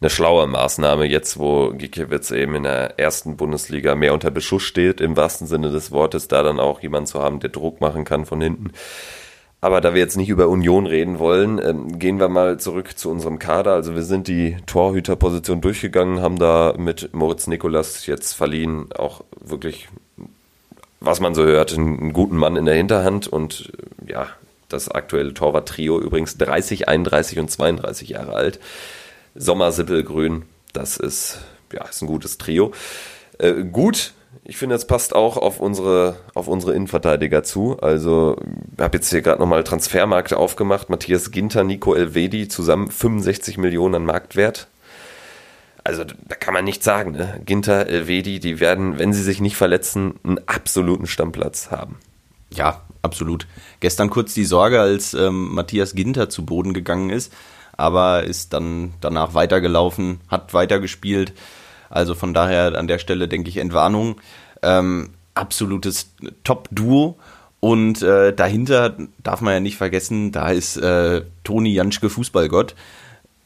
[0.00, 5.00] eine schlaue Maßnahme, jetzt wo Gikiewicz eben in der ersten Bundesliga mehr unter Beschuss steht,
[5.00, 8.26] im wahrsten Sinne des Wortes, da dann auch jemand zu haben, der Druck machen kann
[8.26, 8.72] von hinten.
[9.62, 13.10] Aber da wir jetzt nicht über Union reden wollen, ähm, gehen wir mal zurück zu
[13.10, 13.72] unserem Kader.
[13.72, 19.88] Also wir sind die Torhüterposition durchgegangen, haben da mit Moritz Nikolas jetzt verliehen, auch wirklich,
[21.00, 23.72] was man so hört, einen, guten Mann in der Hinterhand und
[24.06, 24.28] äh, ja,
[24.68, 28.60] das aktuelle Torwart-Trio übrigens 30, 31 und 32 Jahre alt.
[29.36, 31.38] Sommer, Sippel, Grün, das ist,
[31.72, 32.72] ja, ist ein gutes Trio.
[33.38, 37.78] Äh, gut ich finde, es passt auch auf unsere, auf unsere Innenverteidiger zu.
[37.80, 38.36] Also,
[38.76, 40.88] ich habe jetzt hier gerade nochmal Transfermarkt aufgemacht.
[40.88, 44.68] Matthias Ginter, Nico Elvedi, zusammen 65 Millionen an Marktwert.
[45.84, 47.12] Also, da kann man nichts sagen.
[47.12, 47.40] Ne?
[47.44, 51.96] Ginter, Elvedi, die werden, wenn sie sich nicht verletzen, einen absoluten Stammplatz haben.
[52.50, 53.46] Ja, absolut.
[53.80, 57.32] Gestern kurz die Sorge, als ähm, Matthias Ginter zu Boden gegangen ist,
[57.76, 61.32] aber ist dann danach weitergelaufen, hat weitergespielt.
[61.90, 64.20] Also von daher an der Stelle denke ich Entwarnung.
[64.62, 66.12] Ähm, absolutes
[66.44, 67.18] Top-Duo.
[67.60, 72.74] Und äh, dahinter darf man ja nicht vergessen, da ist äh, Toni Janschke Fußballgott.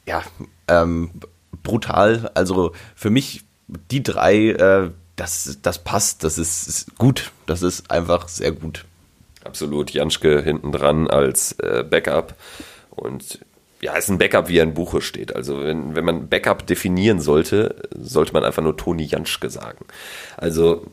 [0.05, 0.21] Ja,
[0.67, 1.11] ähm,
[1.63, 2.31] brutal.
[2.33, 3.43] Also für mich
[3.89, 7.31] die drei, äh, das, das passt, das ist, ist gut.
[7.45, 8.85] Das ist einfach sehr gut.
[9.43, 9.91] Absolut.
[9.91, 12.35] Janschke hinten dran als äh, Backup.
[12.89, 13.39] Und
[13.81, 15.35] ja, ist ein Backup, wie er in Buche steht.
[15.35, 19.85] Also wenn, wenn man Backup definieren sollte, sollte man einfach nur Toni Janschke sagen.
[20.37, 20.85] Also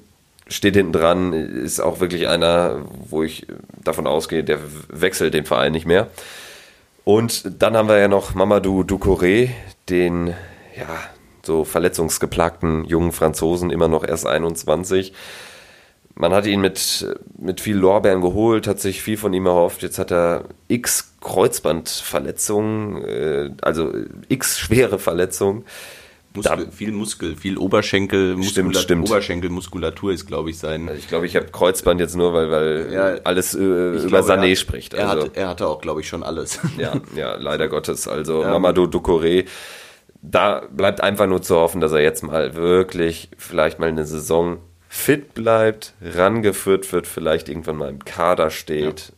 [0.49, 3.47] steht hinten dran, ist auch wirklich einer, wo ich
[3.85, 6.09] davon ausgehe, der wechselt den Verein nicht mehr.
[7.05, 9.51] Und dann haben wir ja noch Mamadou Ducouré,
[9.89, 10.29] den
[10.77, 10.89] ja
[11.43, 15.13] so verletzungsgeplagten jungen Franzosen, immer noch erst 21
[16.19, 17.07] man hat ihn mit,
[17.39, 19.83] mit viel Lorbeeren geholt, hat sich viel von ihm erhofft.
[19.83, 23.93] Jetzt hat er x Kreuzbandverletzungen, äh, also
[24.29, 25.65] x schwere Verletzungen.
[26.35, 29.09] Muskel, da, viel Muskel, viel Oberschenkel, stimmt, stimmt.
[29.09, 30.91] Oberschenkelmuskulatur ist, glaube ich, sein.
[30.97, 34.51] Ich glaube, ich habe Kreuzband jetzt nur, weil, weil ja, alles äh, über glaube, Sané
[34.51, 34.95] er, spricht.
[34.95, 35.07] Also.
[35.07, 36.61] Er, hat, er hatte auch, glaube ich, schon alles.
[36.77, 38.09] Ja, ja, leider Gottes.
[38.09, 38.51] Also ja.
[38.51, 39.47] Mamadou Ducouré,
[40.21, 44.59] da bleibt einfach nur zu hoffen, dass er jetzt mal wirklich vielleicht mal eine Saison
[44.89, 49.01] fit bleibt, rangeführt wird, vielleicht irgendwann mal im Kader steht.
[49.09, 49.15] Ja.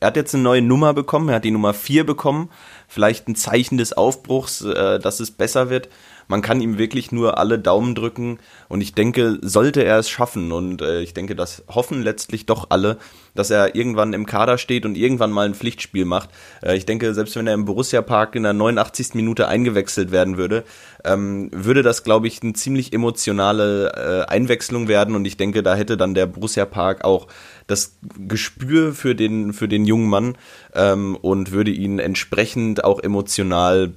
[0.00, 2.50] Er hat jetzt eine neue Nummer bekommen, er hat die Nummer 4 bekommen,
[2.86, 5.88] vielleicht ein Zeichen des Aufbruchs, äh, dass es besser wird
[6.28, 8.38] man kann ihm wirklich nur alle Daumen drücken
[8.68, 12.66] und ich denke, sollte er es schaffen und äh, ich denke, das hoffen letztlich doch
[12.68, 12.98] alle,
[13.34, 16.30] dass er irgendwann im Kader steht und irgendwann mal ein Pflichtspiel macht.
[16.62, 19.14] Äh, ich denke, selbst wenn er im Borussia Park in der 89.
[19.14, 20.64] Minute eingewechselt werden würde,
[21.04, 25.74] ähm, würde das, glaube ich, eine ziemlich emotionale äh, Einwechslung werden und ich denke, da
[25.74, 27.28] hätte dann der Borussia Park auch
[27.66, 30.36] das Gespür für den, für den jungen Mann
[30.74, 33.92] ähm, und würde ihn entsprechend auch emotional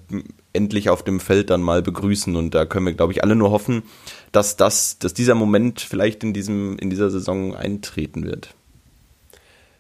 [0.54, 2.36] endlich auf dem Feld dann mal begrüßen.
[2.36, 3.84] Und da können wir, glaube ich, alle nur hoffen,
[4.32, 8.54] dass das, dass dieser Moment vielleicht in diesem, in dieser Saison eintreten wird.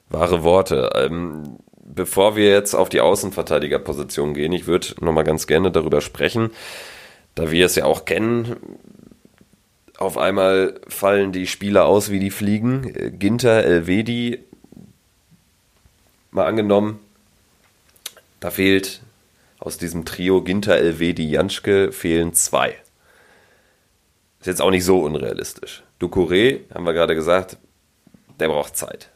[0.10, 0.92] Wahre Worte.
[0.96, 6.52] Ähm, bevor wir jetzt auf die Außenverteidigerposition gehen, ich würde nochmal ganz gerne darüber sprechen,
[7.36, 8.56] da wir es ja auch kennen.
[9.98, 13.20] Auf einmal fallen die Spieler aus wie die Fliegen.
[13.20, 14.40] Ginter, Elvedi,
[16.32, 17.00] mal angenommen,
[18.40, 19.02] da fehlt
[19.62, 22.76] aus diesem Trio Ginter, Elvedi, Janschke fehlen zwei.
[24.40, 25.84] Ist jetzt auch nicht so unrealistisch.
[26.02, 27.58] Ducouré, haben wir gerade gesagt,
[28.40, 29.10] der braucht Zeit.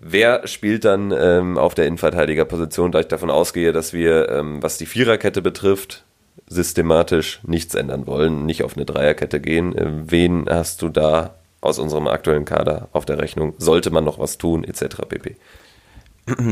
[0.00, 4.78] Wer spielt dann ähm, auf der Innenverteidigerposition, da ich davon ausgehe, dass wir, ähm, was
[4.78, 6.04] die Viererkette betrifft,
[6.46, 9.76] systematisch nichts ändern wollen, nicht auf eine Dreierkette gehen.
[9.76, 13.54] Äh, wen hast du da aus unserem aktuellen Kader auf der Rechnung?
[13.58, 15.02] Sollte man noch was tun, etc.
[15.06, 15.36] pp.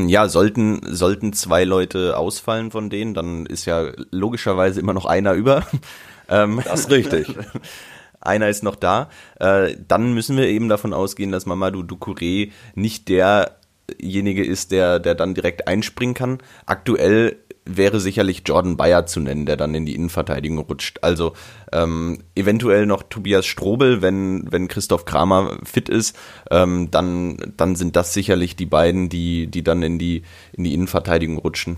[0.06, 5.32] Ja, sollten, sollten zwei Leute ausfallen von denen, dann ist ja logischerweise immer noch einer
[5.32, 5.66] über.
[6.28, 7.34] Ähm, das ist richtig.
[8.20, 9.10] einer ist noch da.
[9.40, 13.08] Äh, dann müssen wir eben davon ausgehen, dass Mamadou Ducouré nicht
[13.90, 16.38] derjenige ist, der, der dann direkt einspringen kann.
[16.66, 20.98] Aktuell wäre sicherlich Jordan Bayer zu nennen, der dann in die Innenverteidigung rutscht.
[21.02, 21.32] Also
[21.72, 26.18] ähm, eventuell noch Tobias Strobel, wenn, wenn Christoph Kramer fit ist,
[26.50, 30.74] ähm, dann, dann sind das sicherlich die beiden, die, die dann in die, in die
[30.74, 31.76] Innenverteidigung rutschen.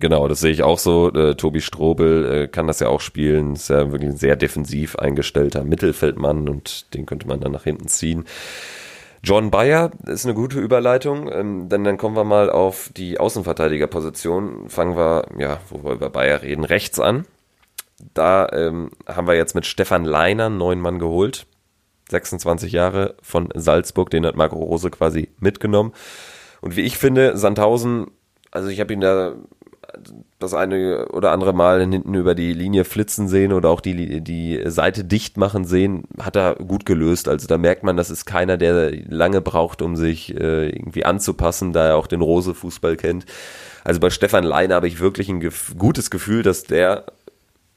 [0.00, 1.12] Genau, das sehe ich auch so.
[1.12, 3.54] Äh, Tobi Strobel äh, kann das ja auch spielen.
[3.54, 7.88] Ist ja wirklich ein sehr defensiv eingestellter Mittelfeldmann und den könnte man dann nach hinten
[7.88, 8.24] ziehen.
[9.22, 14.68] John Bayer ist eine gute Überleitung, ähm, denn dann kommen wir mal auf die Außenverteidigerposition.
[14.68, 17.26] Fangen wir, ja, wo wir über Bayer reden, rechts an.
[18.14, 21.46] Da ähm, haben wir jetzt mit Stefan Leiner einen neuen Mann geholt.
[22.10, 25.92] 26 Jahre von Salzburg, den hat Marco Rose quasi mitgenommen.
[26.60, 28.06] Und wie ich finde, Sandhausen,
[28.50, 29.34] also ich habe ihn da
[30.38, 34.62] das eine oder andere Mal hinten über die Linie flitzen sehen oder auch die, die
[34.66, 37.28] Seite dicht machen sehen, hat er gut gelöst.
[37.28, 41.72] Also da merkt man, das ist keiner, der lange braucht, um sich äh, irgendwie anzupassen,
[41.72, 43.26] da er auch den Rose-Fußball kennt.
[43.84, 47.06] Also bei Stefan Leine habe ich wirklich ein gef gutes Gefühl, dass der,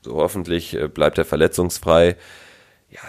[0.02, 2.16] so hoffentlich äh, bleibt er verletzungsfrei,
[2.90, 3.00] ja,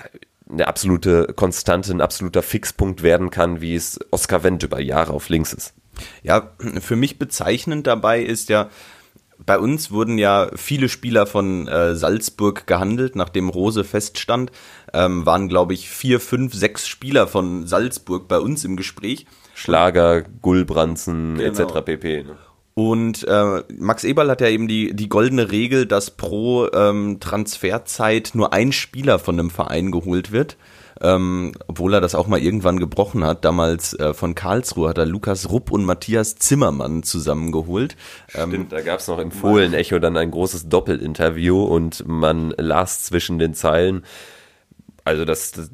[0.51, 5.29] eine absolute Konstante, ein absoluter Fixpunkt werden kann, wie es Oskar Wendt über Jahre auf
[5.29, 5.75] links ist.
[6.23, 8.71] Ja, für mich bezeichnend dabei ist ja,
[9.47, 14.53] bei uns wurden ja viele Spieler von äh, Salzburg gehandelt, nachdem Rose feststand.
[14.93, 19.27] Ähm, waren, glaube ich, vier, fünf, sechs Spieler von Salzburg bei uns im Gespräch.
[19.55, 21.63] Schlager, Gullbranzen genau.
[21.63, 21.85] etc.
[21.85, 22.25] pp.
[22.25, 22.37] Ne?
[22.75, 28.31] Und äh, Max Eberl hat ja eben die, die goldene Regel, dass pro ähm, Transferzeit
[28.35, 30.57] nur ein Spieler von einem Verein geholt wird
[31.03, 33.45] ähm, obwohl er das auch mal irgendwann gebrochen hat.
[33.45, 37.97] Damals äh, von Karlsruhe hat er Lukas Rupp und Matthias Zimmermann zusammengeholt.
[38.35, 43.03] Ähm, Stimmt, da gab es noch im Fohlen-Echo dann ein großes Doppelinterview und man las
[43.03, 44.05] zwischen den Zeilen,
[45.05, 45.71] also das, das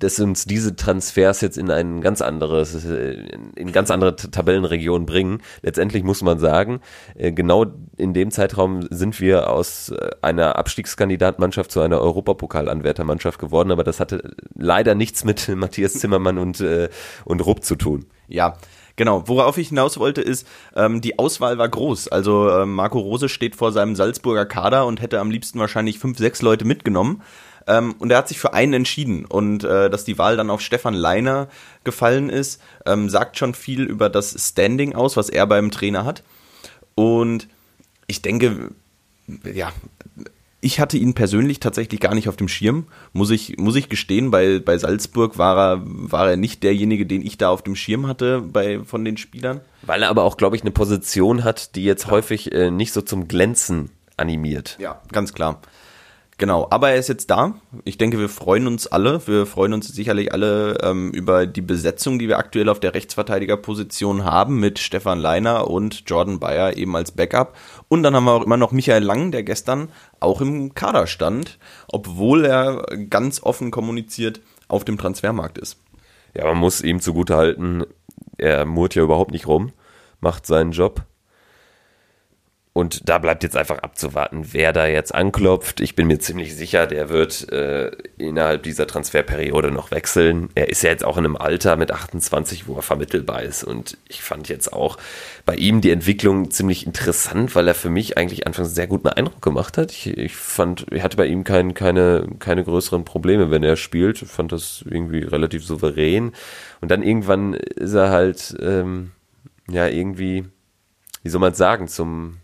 [0.00, 5.42] dass uns diese Transfers jetzt in ein ganz anderes, in ganz andere Tabellenregionen bringen.
[5.62, 6.80] Letztendlich muss man sagen,
[7.14, 13.70] äh, genau in dem Zeitraum sind wir aus äh, einer Abstiegskandidatmannschaft zu einer Europapokalanwärtermannschaft geworden,
[13.70, 16.88] aber das hatte leider nichts mit Matthias Zimmermann und, äh,
[17.24, 18.06] und Rupp zu tun.
[18.26, 18.56] Ja,
[18.96, 22.08] Genau, worauf ich hinaus wollte, ist, ähm, die Auswahl war groß.
[22.08, 26.18] Also ähm, Marco Rose steht vor seinem Salzburger Kader und hätte am liebsten wahrscheinlich fünf,
[26.18, 27.22] sechs Leute mitgenommen.
[27.66, 29.24] Ähm, und er hat sich für einen entschieden.
[29.24, 31.48] Und äh, dass die Wahl dann auf Stefan Leiner
[31.84, 36.22] gefallen ist, ähm, sagt schon viel über das Standing aus, was er beim Trainer hat.
[36.94, 37.48] Und
[38.06, 38.70] ich denke,
[39.52, 39.72] ja,
[40.60, 44.30] ich hatte ihn persönlich tatsächlich gar nicht auf dem Schirm, muss ich, muss ich gestehen.
[44.30, 48.06] Bei, bei Salzburg war er, war er nicht derjenige, den ich da auf dem Schirm
[48.06, 49.60] hatte bei, von den Spielern.
[49.82, 52.10] Weil er aber auch, glaube ich, eine Position hat, die jetzt ja.
[52.10, 54.76] häufig äh, nicht so zum Glänzen animiert.
[54.78, 55.62] Ja, ganz klar.
[56.40, 57.52] Genau, aber er ist jetzt da.
[57.84, 59.20] Ich denke, wir freuen uns alle.
[59.26, 64.24] Wir freuen uns sicherlich alle ähm, über die Besetzung, die wir aktuell auf der Rechtsverteidigerposition
[64.24, 67.58] haben mit Stefan Leiner und Jordan Bayer eben als Backup.
[67.88, 71.58] Und dann haben wir auch immer noch Michael Lang, der gestern auch im Kader stand,
[71.88, 75.76] obwohl er ganz offen kommuniziert auf dem Transfermarkt ist.
[76.34, 77.84] Ja, man muss ihm zugutehalten,
[78.38, 79.72] er murrt ja überhaupt nicht rum,
[80.20, 81.02] macht seinen Job
[82.72, 85.80] und da bleibt jetzt einfach abzuwarten, wer da jetzt anklopft.
[85.80, 90.50] Ich bin mir ziemlich sicher, der wird äh, innerhalb dieser Transferperiode noch wechseln.
[90.54, 93.64] Er ist ja jetzt auch in einem Alter mit 28, wo er vermittelbar ist.
[93.64, 94.98] Und ich fand jetzt auch
[95.44, 99.42] bei ihm die Entwicklung ziemlich interessant, weil er für mich eigentlich anfangs sehr guten Eindruck
[99.42, 99.90] gemacht hat.
[99.90, 104.22] Ich, ich fand, ich hatte bei ihm kein, keine, keine größeren Probleme, wenn er spielt.
[104.22, 106.30] Ich fand das irgendwie relativ souverän.
[106.80, 109.10] Und dann irgendwann ist er halt, ähm,
[109.68, 110.44] ja, irgendwie,
[111.24, 112.39] wie soll man sagen, zum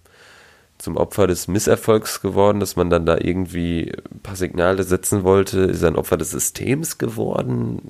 [0.79, 5.61] zum Opfer des Misserfolgs geworden, dass man dann da irgendwie ein paar Signale setzen wollte?
[5.61, 7.81] Ist er ein Opfer des Systems geworden?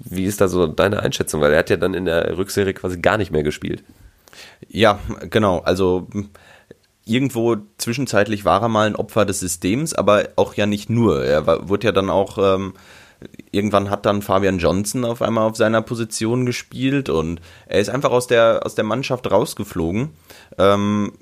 [0.00, 1.40] Wie ist da so deine Einschätzung?
[1.40, 3.84] Weil er hat ja dann in der Rückserie quasi gar nicht mehr gespielt.
[4.68, 4.98] Ja,
[5.28, 5.58] genau.
[5.60, 6.06] Also
[7.04, 11.24] irgendwo zwischenzeitlich war er mal ein Opfer des Systems, aber auch ja nicht nur.
[11.24, 12.74] Er war, wurde ja dann auch ähm,
[13.50, 18.10] irgendwann hat dann Fabian Johnson auf einmal auf seiner Position gespielt und er ist einfach
[18.10, 20.10] aus der aus der Mannschaft rausgeflogen.
[20.58, 21.12] Ähm,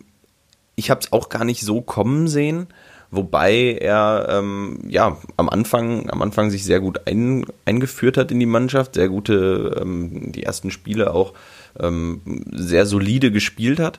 [0.79, 2.69] ich habe es auch gar nicht so kommen sehen,
[3.11, 8.38] wobei er ähm, ja am Anfang am Anfang sich sehr gut ein, eingeführt hat in
[8.38, 11.35] die Mannschaft, sehr gute ähm, die ersten Spiele auch
[11.81, 12.21] ähm,
[12.53, 13.99] sehr solide gespielt hat.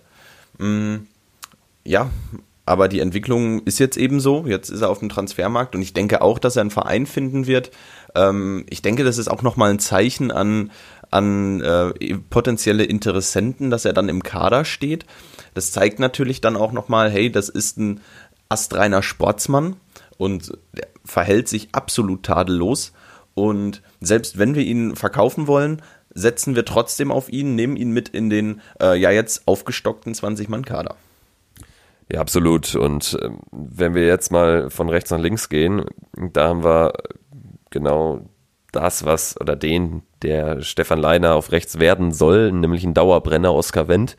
[0.58, 0.96] Mm,
[1.84, 2.10] ja,
[2.66, 4.46] aber die Entwicklung ist jetzt eben so.
[4.48, 7.46] Jetzt ist er auf dem Transfermarkt und ich denke auch, dass er einen Verein finden
[7.46, 7.72] wird.
[8.16, 10.72] Ähm, ich denke, das ist auch nochmal ein Zeichen an,
[11.12, 15.06] an äh, potenzielle Interessenten, dass er dann im Kader steht.
[15.54, 18.02] Das zeigt natürlich dann auch nochmal, hey, das ist ein
[18.50, 19.76] astreiner Sportsmann
[20.18, 22.94] und der verhält sich absolut tadellos.
[23.34, 25.82] Und selbst wenn wir ihn verkaufen wollen,
[26.14, 30.96] setzen wir trotzdem auf ihn, nehmen ihn mit in den äh, ja jetzt aufgestockten 20-Mann-Kader.
[32.12, 32.76] Ja, absolut.
[32.76, 36.94] Und äh, wenn wir jetzt mal von rechts nach links gehen, da haben wir
[37.70, 38.22] genau
[38.72, 43.88] das, was oder den, der Stefan Leiner auf rechts werden soll, nämlich ein Dauerbrenner Oskar
[43.88, 44.16] Wendt.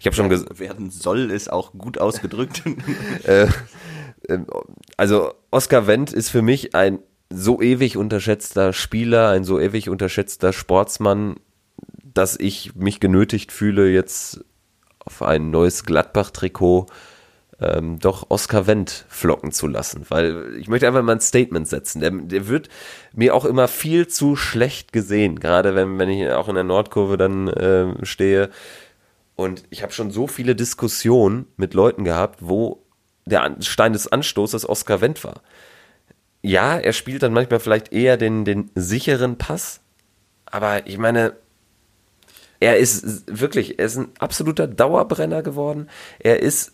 [0.00, 2.62] Ich habe schon gesagt, werden soll ist auch gut ausgedrückt.
[3.24, 3.46] äh,
[4.28, 4.46] ähm,
[4.96, 7.00] also Oskar Wendt ist für mich ein
[7.30, 11.36] so ewig unterschätzter Spieler, ein so ewig unterschätzter Sportsmann,
[12.02, 14.44] dass ich mich genötigt fühle, jetzt
[15.04, 16.86] auf ein neues Gladbach-Trikot
[17.62, 20.04] ähm, doch Oscar Wendt flocken zu lassen.
[20.08, 22.00] Weil ich möchte einfach mal ein Statement setzen.
[22.00, 22.68] Der, der wird
[23.12, 27.16] mir auch immer viel zu schlecht gesehen, gerade wenn, wenn ich auch in der Nordkurve
[27.16, 28.50] dann äh, stehe.
[29.34, 32.82] Und ich habe schon so viele Diskussionen mit Leuten gehabt, wo
[33.24, 35.42] der Stein des Anstoßes Oscar Wendt war.
[36.42, 39.80] Ja, er spielt dann manchmal vielleicht eher den, den sicheren Pass,
[40.44, 41.34] aber ich meine,
[42.62, 45.88] er ist wirklich, er ist ein absoluter Dauerbrenner geworden.
[46.20, 46.72] Er ist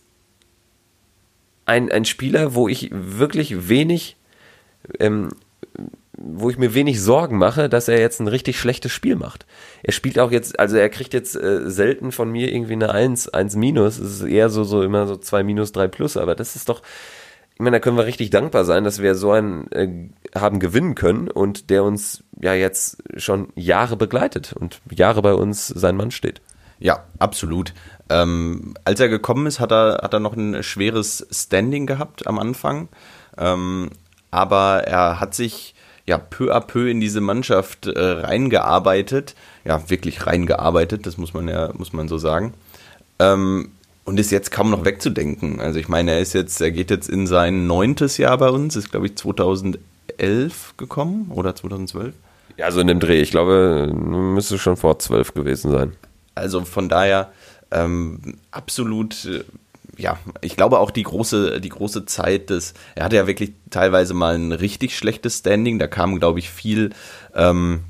[1.68, 4.16] ein, ein Spieler, wo ich wirklich wenig,
[4.98, 5.28] ähm,
[6.16, 9.46] wo ich mir wenig Sorgen mache, dass er jetzt ein richtig schlechtes Spiel macht.
[9.82, 13.28] Er spielt auch jetzt, also er kriegt jetzt äh, selten von mir irgendwie eine 1,
[13.28, 13.98] 1 minus.
[13.98, 16.82] Es ist eher so, so immer so 2 minus, 3 plus, aber das ist doch,
[17.54, 20.08] ich meine, da können wir richtig dankbar sein, dass wir so einen äh,
[20.38, 25.66] haben gewinnen können und der uns ja jetzt schon Jahre begleitet und Jahre bei uns
[25.66, 26.40] sein Mann steht.
[26.78, 27.74] Ja, absolut.
[28.08, 32.38] Ähm, als er gekommen ist, hat er, hat er noch ein schweres Standing gehabt am
[32.38, 32.88] Anfang.
[33.36, 33.90] Ähm,
[34.30, 35.74] aber er hat sich
[36.06, 39.34] ja peu à peu in diese Mannschaft äh, reingearbeitet.
[39.64, 42.54] Ja, wirklich reingearbeitet, das muss man ja, muss man so sagen.
[43.18, 43.70] Ähm,
[44.04, 45.60] und ist jetzt kaum noch wegzudenken.
[45.60, 48.74] Also ich meine, er ist jetzt, er geht jetzt in sein neuntes Jahr bei uns,
[48.74, 52.14] ist glaube ich 2011 gekommen oder 2012.
[52.56, 53.20] Ja, so in dem Dreh.
[53.20, 55.92] Ich glaube, müsste schon vor zwölf gewesen sein.
[56.38, 57.32] Also von daher
[57.70, 59.44] ähm, absolut, äh,
[59.96, 64.14] ja, ich glaube auch die große, die große Zeit des, er hatte ja wirklich teilweise
[64.14, 66.90] mal ein richtig schlechtes Standing, da kam, glaube ich, viel
[67.34, 67.80] ähm,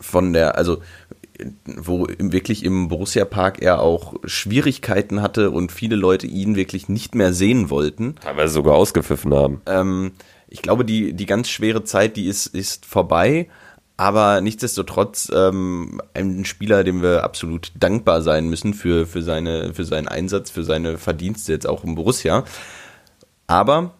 [0.00, 0.78] von der, also
[1.64, 7.14] wo wirklich im Borussia Park er auch Schwierigkeiten hatte und viele Leute ihn wirklich nicht
[7.14, 8.14] mehr sehen wollten.
[8.16, 9.60] Teilweise sogar ausgepfiffen haben.
[9.66, 10.12] Ähm,
[10.48, 13.48] ich glaube, die, die ganz schwere Zeit, die ist, ist vorbei.
[13.96, 19.84] Aber nichtsdestotrotz ähm, ein Spieler, dem wir absolut dankbar sein müssen für, für, seine, für
[19.84, 22.44] seinen Einsatz, für seine Verdienste jetzt auch im Borussia.
[23.46, 23.94] Aber,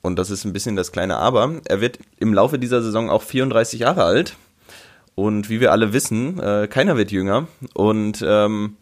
[0.00, 3.22] und das ist ein bisschen das kleine Aber, er wird im Laufe dieser Saison auch
[3.22, 4.36] 34 Jahre alt.
[5.14, 7.46] Und wie wir alle wissen, äh, keiner wird jünger.
[7.74, 8.76] Und ähm,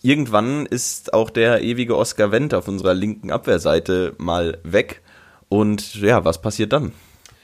[0.00, 5.02] irgendwann ist auch der ewige Oscar Wendt auf unserer linken Abwehrseite mal weg.
[5.50, 6.92] Und ja, was passiert dann?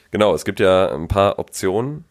[0.09, 2.05] Genau, es gibt ja ein paar Optionen,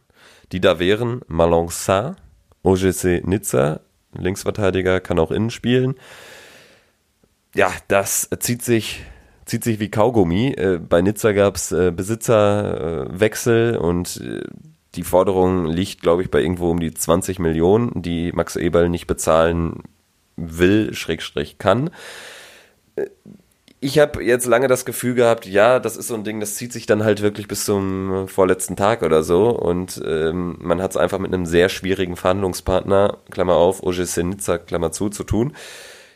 [0.53, 1.22] die da wären.
[1.28, 2.16] Malançon,
[2.62, 3.80] OGC Nizza,
[4.12, 5.94] Linksverteidiger, kann auch innen spielen.
[7.55, 9.05] Ja, das zieht sich
[9.44, 10.53] zieht sich wie Kaugummi.
[10.53, 14.42] Äh, bei Nizza gab es äh, Besitzerwechsel und äh,
[14.94, 19.07] die Forderung liegt, glaube ich, bei irgendwo um die 20 Millionen, die Max Eberl nicht
[19.07, 19.82] bezahlen
[20.36, 21.90] will, Schrägstrich kann.
[23.84, 26.72] Ich habe jetzt lange das Gefühl gehabt, ja, das ist so ein Ding, das zieht
[26.72, 29.48] sich dann halt wirklich bis zum vorletzten Tag oder so.
[29.48, 34.92] Und ähm, man hat es einfach mit einem sehr schwierigen Verhandlungspartner, Klammer auf, Nizza, Klammer
[34.92, 35.56] zu, zu tun.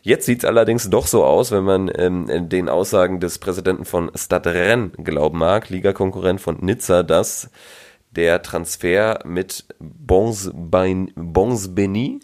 [0.02, 4.12] Jetzt sieht es allerdings doch so aus, wenn man ähm, den Aussagen des Präsidenten von
[4.14, 7.50] Stade Rennes glauben mag, Ligakonkurrent von Nizza, dass
[8.12, 12.20] der Transfer mit Bons, Bons Beni,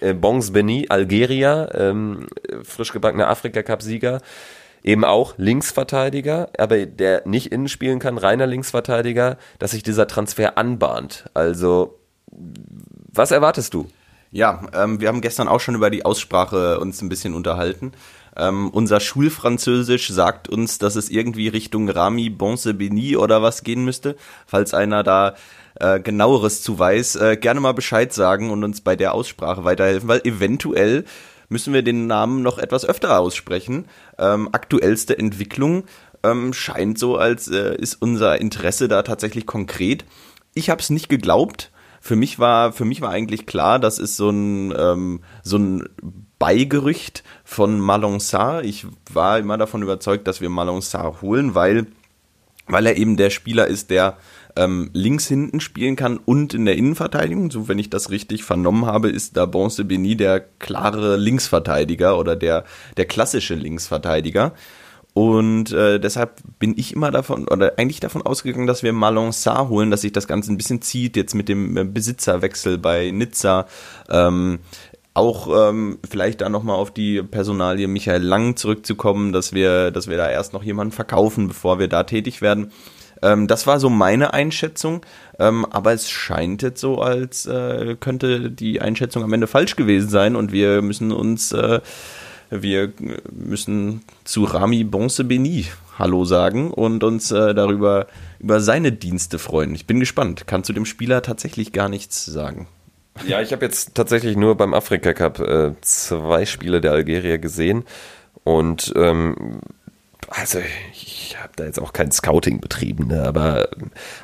[0.00, 2.26] äh, Bons Beni, Algeria, ähm,
[2.64, 4.20] frisch gebackener Afrika-Cup-Sieger,
[4.84, 10.56] eben auch Linksverteidiger, aber der nicht innen spielen kann, reiner Linksverteidiger, dass sich dieser Transfer
[10.58, 11.24] anbahnt.
[11.34, 11.98] Also,
[12.30, 13.88] was erwartest du?
[14.30, 17.92] Ja, ähm, wir haben gestern auch schon über die Aussprache uns ein bisschen unterhalten.
[18.36, 24.16] Ähm, unser Schulfranzösisch sagt uns, dass es irgendwie Richtung Rami Bonsebeni oder was gehen müsste.
[24.44, 25.36] Falls einer da
[25.76, 30.08] äh, genaueres zu weiß, äh, gerne mal Bescheid sagen und uns bei der Aussprache weiterhelfen,
[30.08, 31.04] weil eventuell
[31.48, 33.86] müssen wir den Namen noch etwas öfter aussprechen.
[34.18, 35.84] Ähm, aktuellste Entwicklung
[36.22, 40.04] ähm, scheint so, als äh, ist unser Interesse da tatsächlich konkret.
[40.54, 41.70] Ich habe es nicht geglaubt.
[42.00, 45.88] Für mich war für mich war eigentlich klar, das ist so ein ähm, so ein
[46.38, 48.64] Beigerücht von Malonsar.
[48.64, 51.86] Ich war immer davon überzeugt, dass wir Malonsar holen, weil,
[52.66, 54.18] weil er eben der Spieler ist, der
[54.56, 57.50] ähm, links hinten spielen kann und in der Innenverteidigung.
[57.50, 62.36] So, wenn ich das richtig vernommen habe, ist da Bonce Beni der klare Linksverteidiger oder
[62.36, 62.64] der,
[62.96, 64.52] der klassische Linksverteidiger.
[65.12, 69.68] Und äh, deshalb bin ich immer davon, oder eigentlich davon ausgegangen, dass wir Malon Sarr
[69.68, 73.66] holen, dass sich das Ganze ein bisschen zieht, jetzt mit dem äh, Besitzerwechsel bei Nizza.
[74.10, 74.58] Ähm,
[75.14, 80.16] auch ähm, vielleicht da nochmal auf die Personalie Michael Lang zurückzukommen, dass wir, dass wir
[80.16, 82.72] da erst noch jemanden verkaufen, bevor wir da tätig werden.
[83.24, 85.00] Ähm, das war so meine Einschätzung,
[85.38, 90.10] ähm, aber es scheint jetzt so, als äh, könnte die Einschätzung am Ende falsch gewesen
[90.10, 91.80] sein und wir müssen uns, äh,
[92.50, 92.92] wir
[93.32, 95.66] müssen zu Rami Beni
[95.98, 98.06] Hallo sagen und uns äh, darüber
[98.40, 99.74] über seine Dienste freuen.
[99.74, 100.46] Ich bin gespannt.
[100.46, 102.66] Kann zu dem Spieler tatsächlich gar nichts sagen.
[103.26, 107.84] Ja, ich habe jetzt tatsächlich nur beim Afrika Cup äh, zwei Spiele der Algerier gesehen
[108.42, 109.60] und ähm,
[110.28, 110.60] also
[110.92, 113.68] ich habe da jetzt auch kein Scouting betrieben, ne, aber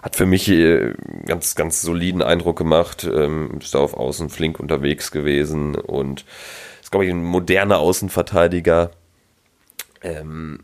[0.02, 0.94] hat für mich äh,
[1.26, 3.04] ganz ganz soliden Eindruck gemacht.
[3.04, 6.24] Ähm, ist da auf Außen flink unterwegs gewesen und
[6.80, 8.90] ist glaube ich ein moderner Außenverteidiger.
[10.02, 10.60] Ähm,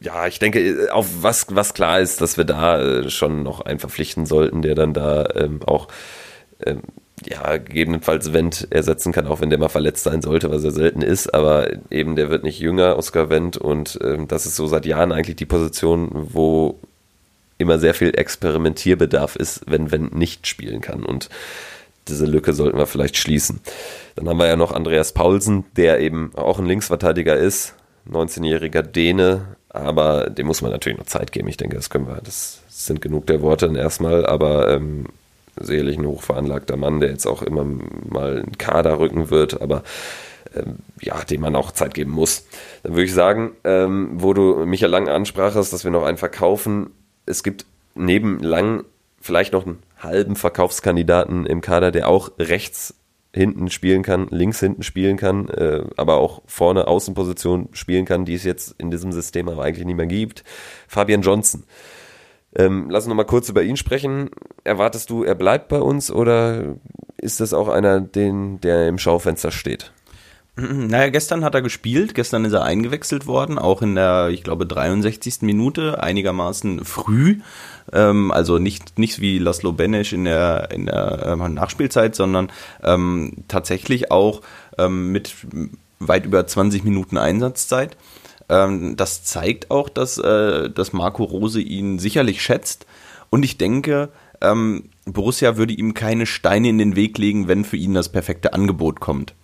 [0.00, 3.60] ja, ich denke, äh, auf was was klar ist, dass wir da äh, schon noch
[3.60, 5.88] einen verpflichten sollten, der dann da ähm, auch
[6.64, 6.82] ähm,
[7.26, 11.02] ja, gegebenenfalls Wendt ersetzen kann, auch wenn der mal verletzt sein sollte, was er selten
[11.02, 14.86] ist, aber eben der wird nicht jünger, Oscar Wendt, und ähm, das ist so seit
[14.86, 16.78] Jahren eigentlich die Position, wo
[17.58, 21.04] immer sehr viel Experimentierbedarf ist, wenn Wendt nicht spielen kann.
[21.04, 21.28] Und
[22.08, 23.60] diese Lücke sollten wir vielleicht schließen.
[24.16, 27.74] Dann haben wir ja noch Andreas Paulsen, der eben auch ein Linksverteidiger ist,
[28.10, 31.48] 19-jähriger Däne, aber dem muss man natürlich noch Zeit geben.
[31.48, 35.06] Ich denke, das können wir, das sind genug der Worte erstmal, aber ähm,
[35.58, 39.82] sicherlich ein hochveranlagter Mann, der jetzt auch immer mal einen Kader rücken wird, aber
[40.54, 42.46] ähm, ja, dem man auch Zeit geben muss.
[42.82, 46.18] Dann würde ich sagen, ähm, wo du mich ja lange ansprachst, dass wir noch einen
[46.18, 46.90] verkaufen,
[47.26, 48.84] es gibt neben Lang
[49.20, 52.94] vielleicht noch einen halben Verkaufskandidaten im Kader, der auch rechts
[53.32, 58.34] hinten spielen kann, links hinten spielen kann, äh, aber auch vorne Außenposition spielen kann, die
[58.34, 60.42] es jetzt in diesem System aber eigentlich nicht mehr gibt.
[60.88, 61.62] Fabian Johnson
[62.56, 64.30] Ähm, lass uns noch mal kurz über ihn sprechen.
[64.64, 66.76] Erwartest du, er bleibt bei uns oder
[67.16, 69.92] ist das auch einer, den, der im Schaufenster steht?
[70.56, 74.66] Naja, gestern hat er gespielt, gestern ist er eingewechselt worden, auch in der, ich glaube,
[74.66, 75.42] 63.
[75.42, 77.38] Minute, einigermaßen früh.
[77.92, 82.50] Ähm, also nicht, nicht wie Laszlo Benesch in der, in der ähm, Nachspielzeit, sondern
[82.82, 84.42] ähm, tatsächlich auch
[84.76, 85.34] ähm, mit
[85.98, 87.96] weit über 20 Minuten Einsatzzeit.
[88.50, 92.84] Ähm, das zeigt auch, dass, äh, dass Marco Rose ihn sicherlich schätzt.
[93.30, 94.08] Und ich denke,
[94.40, 98.52] ähm, Borussia würde ihm keine Steine in den Weg legen, wenn für ihn das perfekte
[98.52, 99.34] Angebot kommt.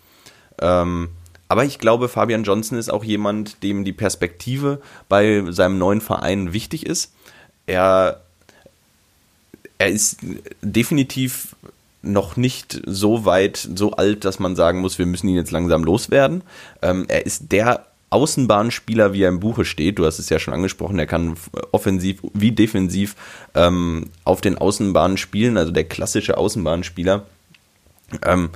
[0.60, 1.10] Ähm,
[1.48, 6.52] aber ich glaube, Fabian Johnson ist auch jemand, dem die Perspektive bei seinem neuen Verein
[6.52, 7.12] wichtig ist.
[7.66, 8.22] Er,
[9.78, 10.18] er ist
[10.62, 11.54] definitiv
[12.02, 15.84] noch nicht so weit, so alt, dass man sagen muss, wir müssen ihn jetzt langsam
[15.84, 16.42] loswerden.
[16.82, 17.86] Ähm, er ist der
[18.16, 19.98] Außenbahnspieler, wie er im Buche steht.
[19.98, 21.36] Du hast es ja schon angesprochen, er kann
[21.70, 23.14] offensiv wie defensiv
[23.54, 27.26] ähm, auf den Außenbahnen spielen, also der klassische Außenbahnspieler.
[28.24, 28.48] Ähm,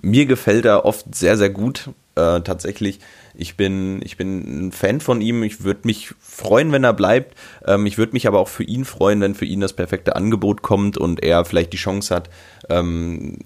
[0.00, 1.90] mir gefällt er oft sehr, sehr gut.
[2.14, 3.00] Äh, tatsächlich,
[3.34, 5.42] ich bin, ich bin ein Fan von ihm.
[5.42, 7.36] Ich würde mich freuen, wenn er bleibt.
[7.66, 10.62] Ähm, ich würde mich aber auch für ihn freuen, wenn für ihn das perfekte Angebot
[10.62, 12.30] kommt und er vielleicht die Chance hat,
[12.70, 13.40] ähm,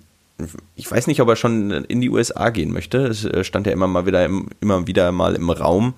[0.74, 2.98] ich weiß nicht, ob er schon in die USA gehen möchte.
[3.06, 5.94] Es äh, stand ja immer mal wieder, im, immer wieder mal im Raum.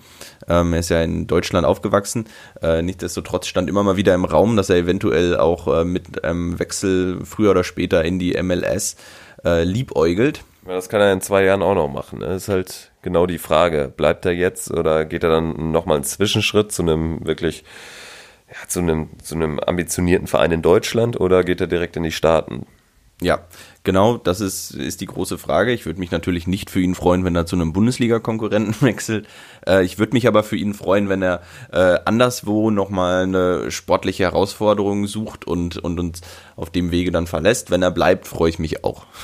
[0.47, 2.25] Ähm, er ist ja in Deutschland aufgewachsen.
[2.61, 6.57] Äh, nichtsdestotrotz stand immer mal wieder im Raum, dass er eventuell auch äh, mit einem
[6.57, 8.95] Wechsel früher oder später in die MLS
[9.43, 10.43] äh, liebäugelt.
[10.65, 12.19] Das kann er in zwei Jahren auch noch machen.
[12.19, 12.35] Das ne?
[12.35, 13.91] ist halt genau die Frage.
[13.95, 17.63] Bleibt er jetzt oder geht er dann nochmal einen Zwischenschritt zu einem wirklich,
[18.49, 22.11] ja, zu einem, zu einem ambitionierten Verein in Deutschland oder geht er direkt in die
[22.11, 22.65] Staaten?
[23.21, 23.39] Ja,
[23.83, 25.73] genau, das ist, ist die große Frage.
[25.73, 29.27] Ich würde mich natürlich nicht für ihn freuen, wenn er zu einem Bundesliga-Konkurrenten wechselt.
[29.67, 31.41] Äh, ich würde mich aber für ihn freuen, wenn er
[31.71, 36.21] äh, anderswo nochmal eine sportliche Herausforderung sucht und, und uns
[36.55, 37.71] auf dem Wege dann verlässt.
[37.71, 39.05] Wenn er bleibt, freue ich mich auch.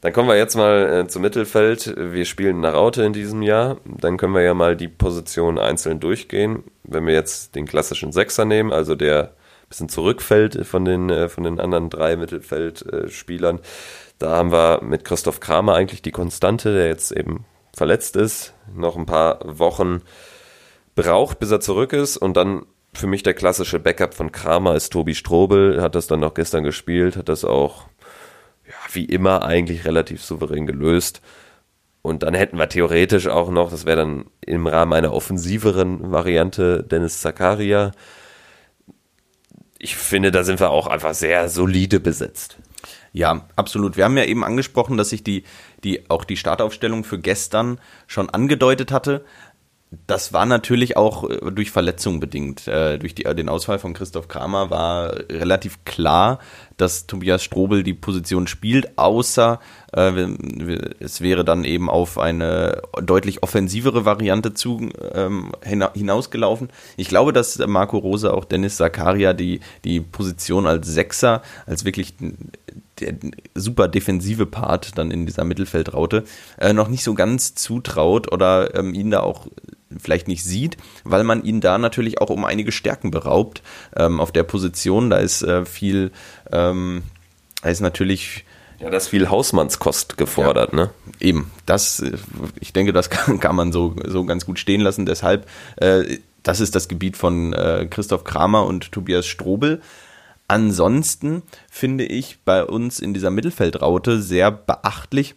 [0.00, 1.94] Dann kommen wir jetzt mal äh, zum Mittelfeld.
[1.96, 3.78] Wir spielen nach Raute in diesem Jahr.
[3.84, 6.62] Dann können wir ja mal die Positionen einzeln durchgehen.
[6.84, 9.34] Wenn wir jetzt den klassischen Sechser nehmen, also der
[9.68, 13.60] bisschen zurückfällt von den, äh, von den anderen drei Mittelfeldspielern.
[14.18, 17.44] Da haben wir mit Christoph Kramer eigentlich die Konstante, der jetzt eben
[17.74, 20.02] verletzt ist, noch ein paar Wochen
[20.94, 24.92] braucht, bis er zurück ist und dann für mich der klassische Backup von Kramer ist
[24.92, 27.86] Tobi Strobel, hat das dann noch gestern gespielt, hat das auch
[28.66, 31.20] ja, wie immer eigentlich relativ souverän gelöst.
[32.02, 36.82] Und dann hätten wir theoretisch auch noch, das wäre dann im Rahmen einer offensiveren Variante
[36.82, 37.92] Dennis Zakaria,
[39.84, 42.56] ich finde, da sind wir auch einfach sehr solide besetzt.
[43.12, 43.98] Ja, absolut.
[43.98, 45.44] Wir haben ja eben angesprochen, dass sich die,
[45.84, 49.26] die, auch die Startaufstellung für gestern schon angedeutet hatte.
[50.06, 52.66] Das war natürlich auch äh, durch Verletzungen bedingt.
[52.68, 56.38] Äh, durch die, den Ausfall von Christoph Kramer war relativ klar,
[56.76, 59.60] dass Tobias Strobel die Position spielt, außer
[59.92, 60.10] äh,
[61.00, 66.68] es wäre dann eben auf eine deutlich offensivere Variante zu, ähm, hinausgelaufen.
[66.96, 72.14] Ich glaube, dass Marco Rose auch Dennis Zakaria die, die Position als Sechser, als wirklich
[73.00, 73.14] der
[73.54, 76.24] super defensive Part dann in dieser Mittelfeldraute
[76.58, 79.46] äh, noch nicht so ganz zutraut oder ähm, ihn da auch
[80.00, 83.62] vielleicht nicht sieht, weil man ihn da natürlich auch um einige Stärken beraubt
[83.96, 85.10] ähm, auf der Position.
[85.10, 86.12] Da ist äh, viel,
[86.52, 87.02] ähm,
[87.62, 88.44] da ist natürlich
[88.80, 90.90] ja, das ist viel Hausmannskost gefordert, ja, ne?
[91.20, 92.02] Eben, das,
[92.60, 95.06] ich denke, das kann, kann man so, so ganz gut stehen lassen.
[95.06, 99.80] Deshalb, äh, das ist das Gebiet von äh, Christoph Kramer und Tobias Strobel.
[100.48, 105.34] Ansonsten finde ich bei uns in dieser Mittelfeldraute sehr beachtlich,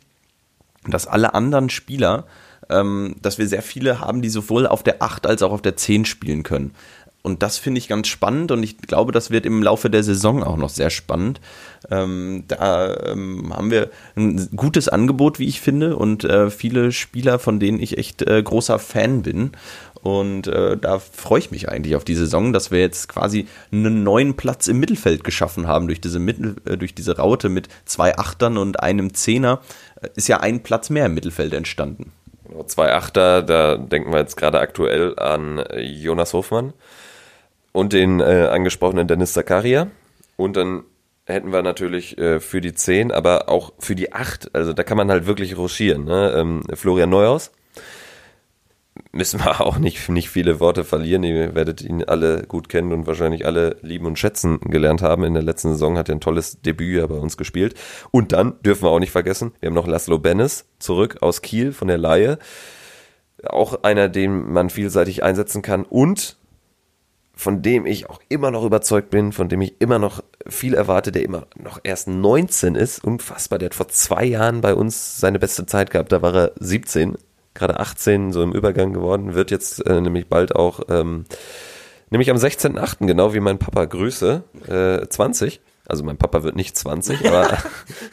[0.86, 2.26] dass alle anderen Spieler,
[2.70, 5.78] ähm, dass wir sehr viele haben, die sowohl auf der 8 als auch auf der
[5.78, 6.74] 10 spielen können.
[7.28, 10.44] Und das finde ich ganz spannend und ich glaube, das wird im Laufe der Saison
[10.44, 11.42] auch noch sehr spannend.
[11.92, 17.38] Ähm, da ähm, haben wir ein gutes Angebot, wie ich finde, und äh, viele Spieler,
[17.38, 19.52] von denen ich echt äh, großer Fan bin.
[20.02, 24.04] Und äh, da freue ich mich eigentlich auf die Saison, dass wir jetzt quasi einen
[24.04, 28.18] neuen Platz im Mittelfeld geschaffen haben durch diese, Mittel, äh, durch diese Raute mit zwei
[28.18, 29.60] Achtern und einem Zehner.
[30.02, 32.14] Äh, ist ja ein Platz mehr im Mittelfeld entstanden.
[32.48, 36.74] Genau, zwei Achter, da denken wir jetzt gerade aktuell an Jonas Hofmann
[37.74, 39.88] und den äh, angesprochenen Dennis Zakaria.
[40.38, 40.84] Und dann
[41.26, 44.98] hätten wir natürlich äh, für die 10, aber auch für die 8, also da kann
[44.98, 46.06] man halt wirklich ruschieren.
[46.06, 46.34] Ne?
[46.38, 47.52] Ähm, Florian Neuhaus,
[49.12, 51.24] müssen wir auch nicht, nicht viele Worte verlieren.
[51.24, 55.24] Ihr werdet ihn alle gut kennen und wahrscheinlich alle lieben und schätzen gelernt haben.
[55.24, 57.76] In der letzten Saison hat er ein tolles Debüt ja bei uns gespielt.
[58.12, 61.72] Und dann dürfen wir auch nicht vergessen, wir haben noch Laszlo Bennis zurück aus Kiel
[61.72, 62.40] von der Laie.
[63.46, 65.84] Auch einer, den man vielseitig einsetzen kann.
[65.84, 66.38] Und
[67.38, 71.12] von dem ich auch immer noch überzeugt bin, von dem ich immer noch viel erwarte,
[71.12, 73.04] der immer noch erst 19 ist.
[73.04, 76.12] Unfassbar, der hat vor zwei Jahren bei uns seine beste Zeit gehabt.
[76.12, 77.16] Da war er 17,
[77.58, 81.26] gerade 18, so im Übergang geworden, wird jetzt äh, nämlich bald auch, ähm,
[82.10, 85.62] nämlich am 16.8., genau wie mein Papa, Grüße, äh, 20.
[85.86, 87.58] Also mein Papa wird nicht 20, aber,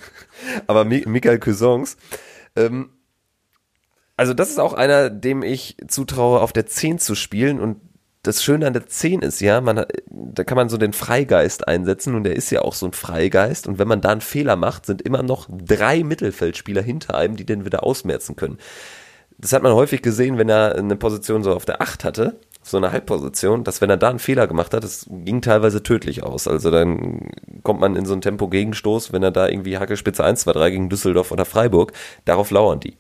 [0.66, 1.97] aber Michael Cousins.
[2.57, 2.90] Ähm,
[4.16, 7.78] also das ist auch einer, dem ich zutraue, auf der 10 zu spielen und
[8.22, 12.14] das Schöne an der 10 ist ja, man, da kann man so den Freigeist einsetzen
[12.14, 14.86] und der ist ja auch so ein Freigeist und wenn man da einen Fehler macht,
[14.86, 18.59] sind immer noch drei Mittelfeldspieler hinter einem, die den wieder ausmerzen können.
[19.39, 22.76] Das hat man häufig gesehen, wenn er eine Position so auf der 8 hatte, so
[22.76, 26.49] eine Halbposition, dass wenn er da einen Fehler gemacht hat, das ging teilweise tödlich aus.
[26.49, 27.30] Also dann
[27.62, 30.89] kommt man in so ein Tempo-Gegenstoß, wenn er da irgendwie Hackelspitze 1, 2, 3 gegen
[30.89, 31.93] Düsseldorf oder Freiburg,
[32.24, 32.97] darauf lauern die.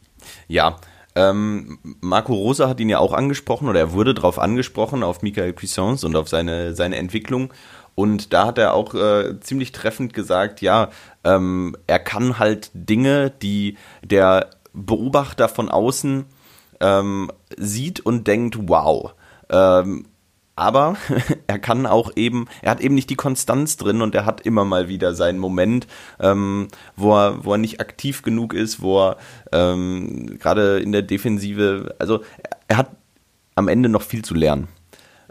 [0.48, 0.76] Ja,
[1.16, 5.52] ähm, Marco Rosa hat ihn ja auch angesprochen oder er wurde darauf angesprochen, auf Michael
[5.52, 7.52] Cuisance und auf seine, seine Entwicklung.
[7.94, 10.90] Und da hat er auch äh, ziemlich treffend gesagt, ja,
[11.22, 16.26] ähm, er kann halt Dinge, die der Beobachter von außen
[16.80, 19.14] ähm, sieht und denkt, wow.
[19.48, 20.06] Ähm,
[20.56, 20.96] aber
[21.46, 24.64] er kann auch eben, er hat eben nicht die Konstanz drin und er hat immer
[24.64, 25.86] mal wieder seinen Moment,
[26.20, 29.16] ähm, wo, er, wo er nicht aktiv genug ist, wo er
[29.52, 32.22] ähm, gerade in der Defensive, also
[32.68, 32.90] er hat
[33.54, 34.68] am Ende noch viel zu lernen.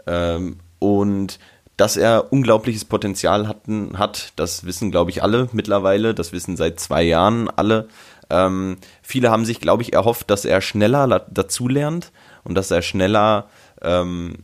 [0.06, 1.38] Ähm, und
[1.76, 6.78] dass er unglaubliches Potenzial hatten, hat, das wissen, glaube ich, alle mittlerweile, das wissen seit
[6.78, 7.88] zwei Jahren alle.
[8.30, 12.12] Ähm, viele haben sich, glaube ich, erhofft, dass er schneller dazulernt
[12.44, 13.48] und dass er schneller
[13.82, 14.38] ähm,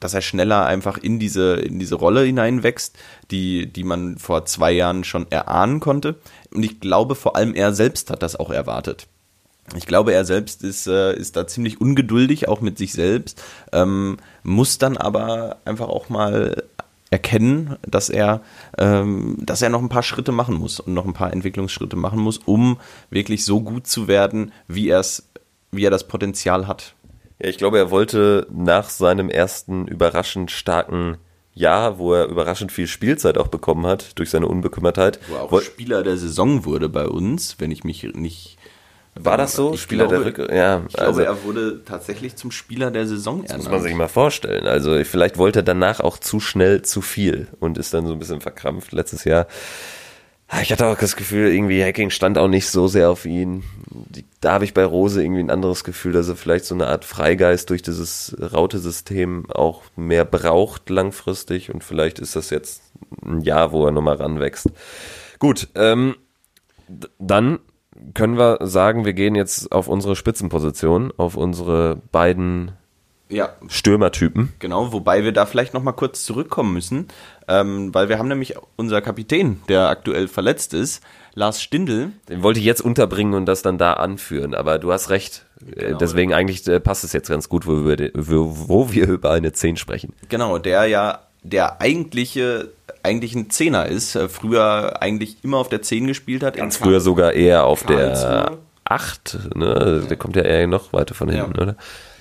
[0.00, 2.96] dass er schneller einfach in diese, in diese Rolle hineinwächst,
[3.30, 6.16] die, die man vor zwei Jahren schon erahnen konnte.
[6.52, 9.06] Und ich glaube, vor allem er selbst hat das auch erwartet.
[9.76, 13.40] Ich glaube, er selbst ist, äh, ist da ziemlich ungeduldig, auch mit sich selbst,
[13.72, 16.64] ähm, muss dann aber einfach auch mal
[17.10, 18.40] erkennen, dass er,
[18.78, 22.20] ähm, dass er noch ein paar Schritte machen muss und noch ein paar Entwicklungsschritte machen
[22.20, 22.78] muss, um
[23.10, 25.28] wirklich so gut zu werden, wie er es,
[25.72, 26.94] wie er das Potenzial hat.
[27.42, 31.16] Ja, ich glaube, er wollte nach seinem ersten überraschend starken
[31.52, 35.18] Jahr, wo er überraschend viel Spielzeit auch bekommen hat durch seine Unbekümmertheit.
[35.28, 38.56] Wo er auch Spieler der Saison wurde bei uns, wenn ich mich nicht.
[39.14, 39.74] War das so?
[39.74, 43.06] Ich Spieler glaube, der Rück Ja, ich also, glaube, er wurde tatsächlich zum Spieler der
[43.06, 43.64] Saison ernannt.
[43.64, 44.66] muss man sich mal vorstellen.
[44.66, 48.18] Also vielleicht wollte er danach auch zu schnell zu viel und ist dann so ein
[48.18, 49.46] bisschen verkrampft letztes Jahr.
[50.52, 53.62] Ah, ich hatte auch das Gefühl, irgendwie Hacking stand auch nicht so sehr auf ihn.
[54.40, 57.04] Da habe ich bei Rose irgendwie ein anderes Gefühl, dass er vielleicht so eine Art
[57.04, 62.82] Freigeist durch dieses Raute-System auch mehr braucht langfristig und vielleicht ist das jetzt
[63.24, 64.70] ein Jahr, wo er nochmal ranwächst.
[65.38, 66.16] Gut, ähm,
[67.20, 67.60] dann
[68.14, 72.72] können wir sagen, wir gehen jetzt auf unsere Spitzenposition, auf unsere beiden
[73.28, 73.50] ja.
[73.68, 74.52] Stürmertypen.
[74.58, 77.08] Genau, wobei wir da vielleicht nochmal kurz zurückkommen müssen,
[77.48, 81.02] ähm, weil wir haben nämlich unser Kapitän, der aktuell verletzt ist,
[81.34, 82.10] Lars Stindl.
[82.28, 85.46] Den wollte ich jetzt unterbringen und das dann da anführen, aber du hast recht.
[85.64, 85.98] Äh, genau.
[85.98, 89.76] Deswegen eigentlich äh, passt es jetzt ganz gut, wo wir, wo wir über eine 10
[89.76, 90.14] sprechen.
[90.28, 92.70] Genau, der ja der eigentliche
[93.02, 96.56] eigentlich ein Zehner ist, äh, früher eigentlich immer auf der 10 gespielt hat.
[96.56, 100.06] Ganz früher sogar eher auf der 8, ne?
[100.08, 101.62] Der kommt ja eher noch weiter von hinten, ja.
[101.62, 101.76] oder?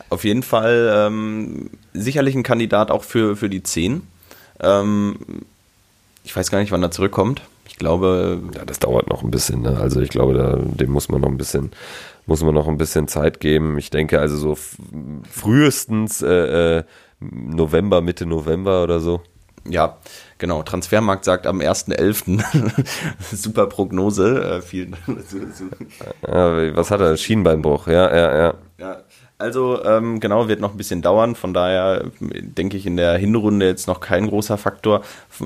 [0.10, 4.02] Auf jeden Fall ähm, sicherlich ein Kandidat auch für, für die 10.
[4.60, 5.18] Ähm,
[6.24, 7.42] ich weiß gar nicht, wann er zurückkommt.
[7.68, 8.42] Ich glaube.
[8.56, 9.62] Ja, das dauert noch ein bisschen.
[9.62, 9.78] Ne?
[9.80, 11.72] Also ich glaube, da, dem muss man noch ein bisschen,
[12.26, 13.78] muss man noch ein bisschen Zeit geben.
[13.78, 14.58] Ich denke also so
[15.30, 16.84] frühestens äh, äh,
[17.20, 19.22] November, Mitte November oder so.
[19.68, 19.98] Ja,
[20.38, 20.64] genau.
[20.64, 22.42] Transfermarkt sagt am 1.11.
[23.36, 24.58] Super Prognose.
[24.58, 24.96] Äh, vielen
[26.26, 27.18] ja, Was hat er?
[27.18, 28.54] Schienbeinbruch, ja, ja, ja.
[28.78, 28.98] Ja,
[29.38, 31.36] also ähm, genau, wird noch ein bisschen dauern.
[31.36, 35.02] Von daher denke ich in der Hinrunde jetzt noch kein großer Faktor.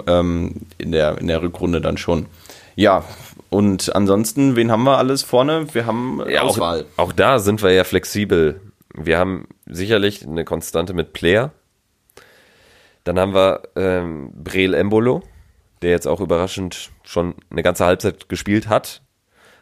[0.07, 2.27] Ähm, in, der, in der Rückrunde dann schon.
[2.75, 3.03] Ja,
[3.49, 5.67] und ansonsten, wen haben wir alles vorne?
[5.73, 6.85] Wir haben ja, Auswahl.
[6.97, 8.61] Auch, auch da sind wir ja flexibel.
[8.95, 11.51] Wir haben sicherlich eine Konstante mit Player.
[13.03, 15.21] Dann haben wir ähm, Breel Embolo,
[15.81, 19.01] der jetzt auch überraschend schon eine ganze Halbzeit gespielt hat.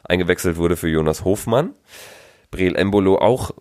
[0.03, 1.73] Eingewechselt wurde für Jonas Hofmann.
[2.51, 3.51] Breel Embolo auch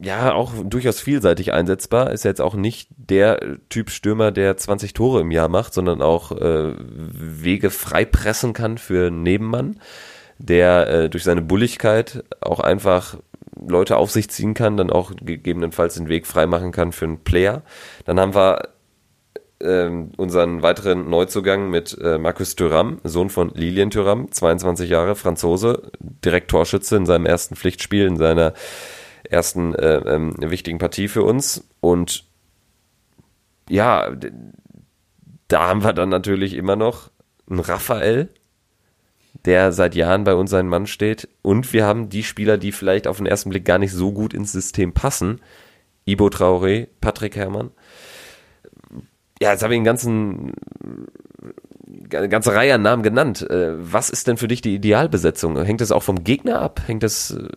[0.00, 2.12] ja, auch durchaus vielseitig einsetzbar.
[2.12, 6.32] Ist jetzt auch nicht der Typ Stürmer, der 20 Tore im Jahr macht, sondern auch
[6.32, 9.80] äh, Wege frei pressen kann für einen Nebenmann,
[10.38, 13.16] der äh, durch seine Bulligkeit auch einfach
[13.58, 17.24] Leute auf sich ziehen kann, dann auch gegebenenfalls den Weg frei machen kann für einen
[17.24, 17.62] Player.
[18.04, 18.68] Dann haben wir
[19.60, 25.90] ähm, unseren weiteren Neuzugang mit äh, Markus Thuram, Sohn von Lilian Thuram, 22 Jahre, Franzose,
[26.00, 28.52] direkt Torschütze in seinem ersten Pflichtspiel, in seiner
[29.24, 31.66] ersten äh, ähm, wichtigen Partie für uns.
[31.80, 32.24] Und
[33.68, 34.14] ja,
[35.48, 37.10] da haben wir dann natürlich immer noch
[37.48, 38.28] einen Raphael,
[39.44, 41.28] der seit Jahren bei uns ein Mann steht.
[41.42, 44.34] Und wir haben die Spieler, die vielleicht auf den ersten Blick gar nicht so gut
[44.34, 45.40] ins System passen.
[46.04, 47.70] Ibo Traoré, Patrick Herrmann.
[49.40, 50.52] Ja, jetzt habe ich einen ganzen,
[52.12, 53.48] eine ganze Reihe an Namen genannt.
[53.48, 55.62] Äh, was ist denn für dich die Idealbesetzung?
[55.62, 56.80] Hängt das auch vom Gegner ab?
[56.86, 57.48] Hängt das äh,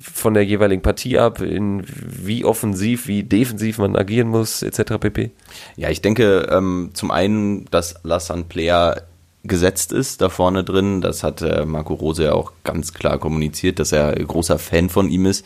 [0.00, 4.98] von der jeweiligen Partie ab, in wie offensiv, wie defensiv man agieren muss, etc.
[5.00, 5.32] pp?
[5.76, 9.02] Ja, ich denke ähm, zum einen, dass Lassan Player
[9.44, 11.00] gesetzt ist da vorne drin.
[11.00, 15.10] Das hat äh, Marco Rose ja auch ganz klar kommuniziert, dass er großer Fan von
[15.10, 15.44] ihm ist.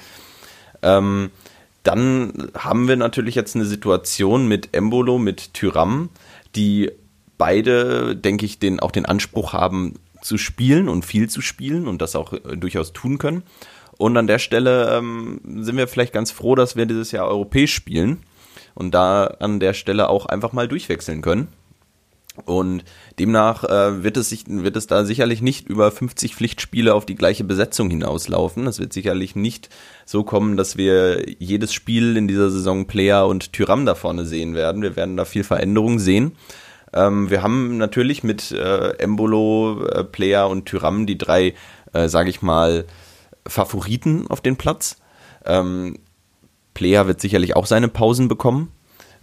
[0.83, 1.31] Ähm,
[1.83, 6.11] dann haben wir natürlich jetzt eine Situation mit Embolo, mit Tyram,
[6.55, 6.91] die
[7.39, 12.01] beide, denke ich, den, auch den Anspruch haben zu spielen und viel zu spielen und
[12.01, 13.43] das auch äh, durchaus tun können.
[13.99, 17.75] Und an der Stelle ähm, sind wir vielleicht ganz froh, dass wir dieses Jahr europäisch
[17.75, 18.19] spielen
[18.75, 21.49] und da an der Stelle auch einfach mal durchwechseln können.
[22.47, 22.85] Und
[23.19, 27.15] demnach äh, wird, es sich, wird es da sicherlich nicht über 50 Pflichtspiele auf die
[27.15, 28.67] gleiche Besetzung hinauslaufen.
[28.67, 29.69] Es wird sicherlich nicht
[30.07, 34.55] so kommen, dass wir jedes Spiel in dieser Saison Player und Tyram da vorne sehen
[34.55, 34.83] werden.
[34.83, 36.33] Wir werden da viel Veränderung sehen.
[36.95, 41.55] Ähm, wir haben natürlich mit äh, Embolo, äh, Player und Tyram die drei,
[41.93, 42.87] äh, sage ich mal,
[43.47, 44.97] Favoriten auf den Platz.
[45.45, 45.99] Ähm,
[46.75, 48.73] Player wird sicherlich auch seine Pausen bekommen.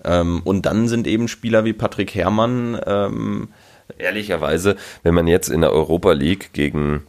[0.04, 2.80] Ähm, und dann sind eben Spieler wie Patrick Herrmann.
[2.86, 3.50] Ähm,
[3.98, 7.08] Ehrlicherweise, wenn man jetzt in der Europa League gegen,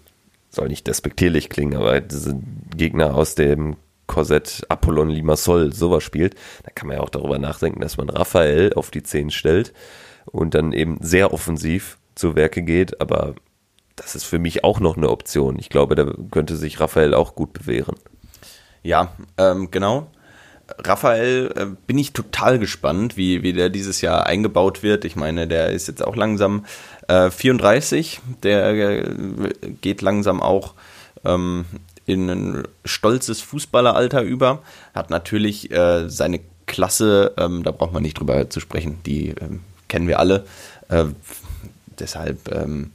[0.49, 2.39] soll nicht despektierlich klingen, aber diese
[2.75, 3.77] Gegner aus dem
[4.07, 6.35] Korsett Apollon Limassol sowas spielt,
[6.65, 9.73] dann kann man ja auch darüber nachdenken, dass man Raphael auf die 10 stellt
[10.27, 13.35] und dann eben sehr offensiv zu Werke geht, aber
[13.95, 15.59] das ist für mich auch noch eine Option.
[15.59, 17.97] Ich glaube, da könnte sich Raphael auch gut bewähren.
[18.83, 20.11] Ja, ähm, genau.
[20.79, 25.05] Raphael äh, bin ich total gespannt, wie, wie der dieses Jahr eingebaut wird.
[25.05, 26.65] Ich meine, der ist jetzt auch langsam
[27.09, 29.15] äh, 34, der äh,
[29.81, 30.75] geht langsam auch
[31.25, 31.65] ähm,
[32.07, 34.63] in ein stolzes Fußballeralter über,
[34.95, 39.61] hat natürlich äh, seine Klasse, ähm, da braucht man nicht drüber zu sprechen, die ähm,
[39.89, 40.45] kennen wir alle.
[40.89, 41.07] Äh,
[41.99, 42.53] deshalb.
[42.53, 42.93] Ähm,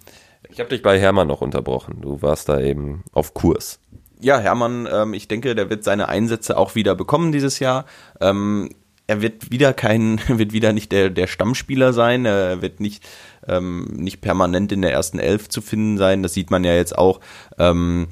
[0.49, 1.99] ich habe dich bei Hermann noch unterbrochen.
[2.01, 3.79] Du warst da eben auf Kurs
[4.19, 7.85] ja, Hermann, ähm, ich denke, der wird seine Einsätze auch wieder bekommen dieses Jahr.
[8.19, 8.69] Ähm,
[9.07, 12.25] er wird wieder kein, wird wieder nicht der, der Stammspieler sein.
[12.25, 13.03] Er wird nicht,
[13.47, 16.23] ähm, nicht permanent in der ersten Elf zu finden sein.
[16.23, 17.19] Das sieht man ja jetzt auch,
[17.57, 18.07] ähm,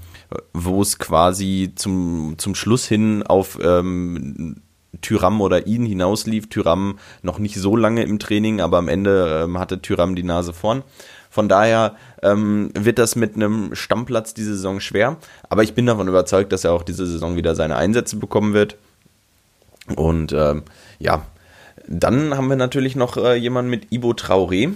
[0.54, 4.62] wo es quasi zum, zum Schluss hin auf ähm,
[5.02, 6.50] Tyram oder ihn hinauslief.
[6.50, 10.54] Tyram noch nicht so lange im Training, aber am Ende ähm, hatte Tyram die Nase
[10.54, 10.84] vorn.
[11.34, 15.18] Von daher ähm, wird das mit einem Stammplatz diese Saison schwer.
[15.50, 18.78] Aber ich bin davon überzeugt, dass er auch diese Saison wieder seine Einsätze bekommen wird.
[19.96, 20.62] Und ähm,
[21.00, 21.26] ja,
[21.88, 24.76] dann haben wir natürlich noch äh, jemanden mit Ibo Traoré,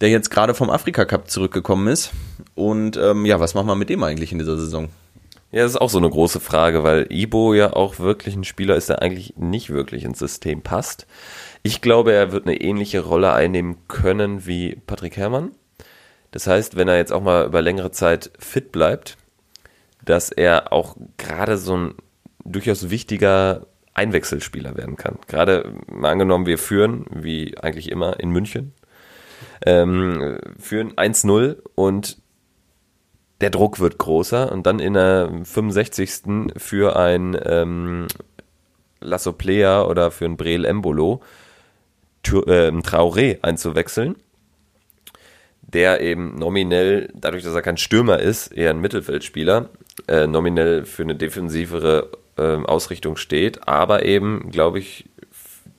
[0.00, 2.12] der jetzt gerade vom Afrika Cup zurückgekommen ist.
[2.54, 4.90] Und ähm, ja, was machen wir mit dem eigentlich in dieser Saison?
[5.50, 8.76] Ja, das ist auch so eine große Frage, weil Ibo ja auch wirklich ein Spieler
[8.76, 11.06] ist, der eigentlich nicht wirklich ins System passt.
[11.62, 15.52] Ich glaube, er wird eine ähnliche Rolle einnehmen können wie Patrick Herrmann.
[16.32, 19.16] Das heißt, wenn er jetzt auch mal über längere Zeit fit bleibt,
[20.04, 21.94] dass er auch gerade so ein
[22.44, 25.18] durchaus wichtiger Einwechselspieler werden kann.
[25.26, 28.74] Gerade mal angenommen, wir führen, wie eigentlich immer, in München,
[29.64, 32.18] ähm, führen 1-0 und
[33.40, 36.52] der Druck wird größer und dann in der 65.
[36.56, 38.06] für ein ähm,
[39.00, 41.20] Lasso Plea oder für ein Breel Embolo
[42.26, 44.16] äh, Traoré einzuwechseln,
[45.62, 49.70] der eben nominell, dadurch, dass er kein Stürmer ist, eher ein Mittelfeldspieler,
[50.08, 55.08] äh, nominell für eine defensivere äh, Ausrichtung steht, aber eben, glaube ich,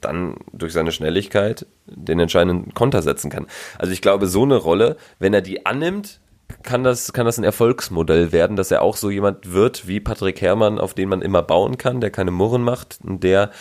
[0.01, 3.47] dann durch seine Schnelligkeit den entscheidenden Konter setzen kann.
[3.77, 6.21] Also ich glaube, so eine Rolle, wenn er die annimmt,
[6.63, 10.41] kann das, kann das ein Erfolgsmodell werden, dass er auch so jemand wird wie Patrick
[10.41, 13.51] Herrmann, auf den man immer bauen kann, der keine Murren macht und der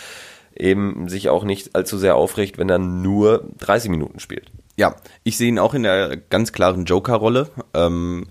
[0.57, 4.51] eben sich auch nicht allzu sehr aufregt, wenn er nur 30 Minuten spielt.
[4.77, 7.51] Ja, ich sehe ihn auch in der ganz klaren Joker-Rolle.
[7.75, 8.27] Ähm,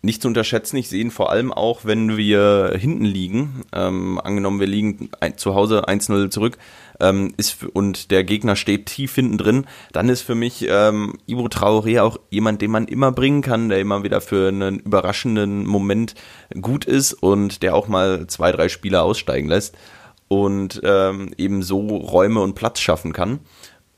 [0.00, 3.62] nicht zu unterschätzen, ich sehe ihn vor allem auch, wenn wir hinten liegen.
[3.72, 6.56] Ähm, angenommen, wir liegen zu Hause 1-0 zurück
[7.00, 11.46] ähm, ist und der Gegner steht tief hinten drin, dann ist für mich ähm, Ivo
[11.46, 16.14] Traoré auch jemand, den man immer bringen kann, der immer wieder für einen überraschenden Moment
[16.60, 19.76] gut ist und der auch mal zwei, drei Spieler aussteigen lässt
[20.28, 23.40] und ähm, eben so Räume und Platz schaffen kann.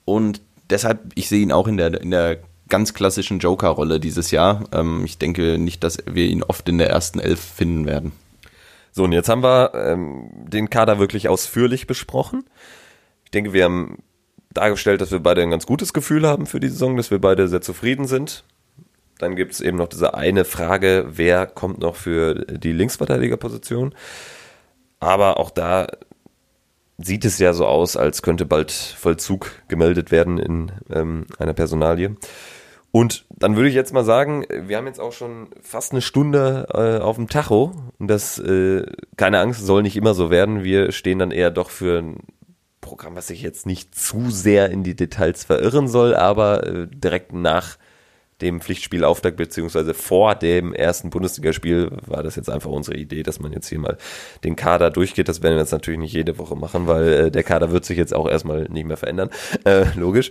[0.04, 0.40] Und
[0.70, 2.38] deshalb, ich sehe ihn auch in der, in der
[2.68, 4.64] ganz klassischen Joker-Rolle dieses Jahr.
[4.72, 8.12] Ähm, ich denke nicht, dass wir ihn oft in der ersten Elf finden werden.
[8.92, 12.44] So, und jetzt haben wir ähm, den Kader wirklich ausführlich besprochen.
[13.30, 13.98] Ich denke, wir haben
[14.52, 17.46] dargestellt, dass wir beide ein ganz gutes Gefühl haben für die Saison, dass wir beide
[17.46, 18.42] sehr zufrieden sind.
[19.18, 23.94] Dann gibt es eben noch diese eine Frage, wer kommt noch für die Linksverteidigerposition?
[24.98, 25.86] Aber auch da
[26.98, 32.16] sieht es ja so aus, als könnte bald Vollzug gemeldet werden in ähm, einer Personalie.
[32.90, 36.66] Und dann würde ich jetzt mal sagen, wir haben jetzt auch schon fast eine Stunde
[36.74, 37.72] äh, auf dem Tacho.
[38.00, 38.84] Und das, äh,
[39.16, 40.64] keine Angst, soll nicht immer so werden.
[40.64, 42.16] Wir stehen dann eher doch für
[42.80, 47.32] Programm, was sich jetzt nicht zu sehr in die Details verirren soll, aber äh, direkt
[47.32, 47.76] nach
[48.40, 53.52] dem Pflichtspielauftakt beziehungsweise vor dem ersten Bundesligaspiel war das jetzt einfach unsere Idee, dass man
[53.52, 53.98] jetzt hier mal
[54.44, 55.28] den Kader durchgeht.
[55.28, 57.98] Das werden wir jetzt natürlich nicht jede Woche machen, weil äh, der Kader wird sich
[57.98, 59.30] jetzt auch erstmal nicht mehr verändern.
[59.64, 60.30] Äh, logisch.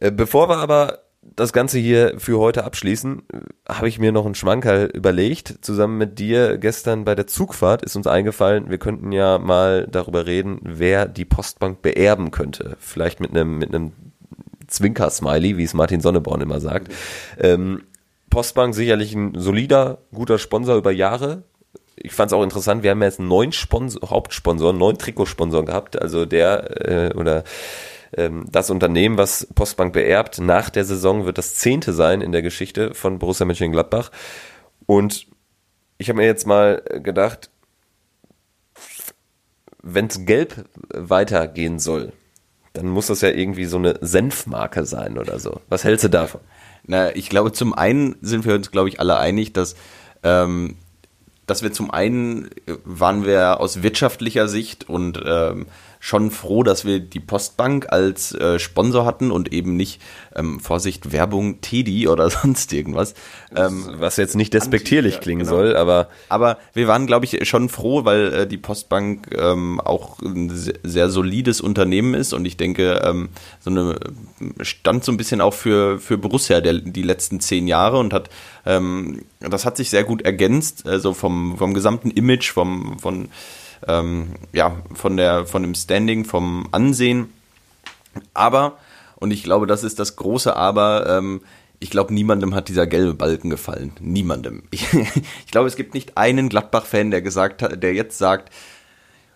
[0.00, 3.22] Äh, bevor wir aber das Ganze hier für heute abschließen,
[3.68, 5.58] habe ich mir noch einen Schmankerl überlegt.
[5.62, 10.26] Zusammen mit dir gestern bei der Zugfahrt ist uns eingefallen, wir könnten ja mal darüber
[10.26, 12.76] reden, wer die Postbank beerben könnte.
[12.80, 13.92] Vielleicht mit einem, mit einem
[14.66, 16.92] Zwinker-Smiley, wie es Martin Sonneborn immer sagt.
[17.38, 17.82] Ähm,
[18.30, 21.44] Postbank sicherlich ein solider, guter Sponsor über Jahre.
[21.96, 26.00] Ich fand es auch interessant, wir haben jetzt neuen Sponsor, Hauptsponsor, einen neuen Trikotsponsor gehabt.
[26.00, 27.44] Also der äh, oder
[28.10, 32.94] das Unternehmen, was Postbank beerbt, nach der Saison wird das zehnte sein in der Geschichte
[32.94, 34.10] von Borussia Mönchengladbach.
[34.86, 35.26] Und
[35.98, 37.50] ich habe mir jetzt mal gedacht,
[39.82, 42.12] wenn es gelb weitergehen soll,
[42.72, 45.60] dann muss das ja irgendwie so eine Senfmarke sein oder so.
[45.68, 46.40] Was hältst du davon?
[46.84, 49.76] Na, ich glaube, zum einen sind wir uns, glaube ich, alle einig, dass,
[50.22, 50.76] ähm,
[51.46, 52.48] dass wir zum einen
[52.84, 55.66] waren wir aus wirtschaftlicher Sicht und ähm,
[56.00, 60.00] schon froh, dass wir die Postbank als äh, Sponsor hatten und eben nicht,
[60.34, 63.14] ähm, Vorsicht, Werbung Teddy oder sonst irgendwas.
[63.54, 65.56] Ähm, Was jetzt nicht despektierlich Anti, klingen genau.
[65.56, 66.08] soll, aber.
[66.28, 70.74] Aber wir waren, glaube ich, schon froh, weil äh, die Postbank ähm, auch ein sehr,
[70.82, 73.30] sehr, solides Unternehmen ist und ich denke, ähm,
[73.60, 73.98] so eine
[74.60, 78.28] stand so ein bisschen auch für, für Borussia der, die letzten zehn Jahre und hat
[78.66, 83.28] ähm, das hat sich sehr gut ergänzt, also vom, vom gesamten Image, vom, von
[83.88, 87.32] ähm, ja, von, der, von dem Standing, vom Ansehen.
[88.34, 88.78] Aber,
[89.16, 91.40] und ich glaube, das ist das große Aber, ähm,
[91.80, 93.92] ich glaube, niemandem hat dieser gelbe Balken gefallen.
[94.00, 94.64] Niemandem.
[94.70, 98.52] Ich, ich glaube, es gibt nicht einen Gladbach-Fan, der gesagt hat, der jetzt sagt,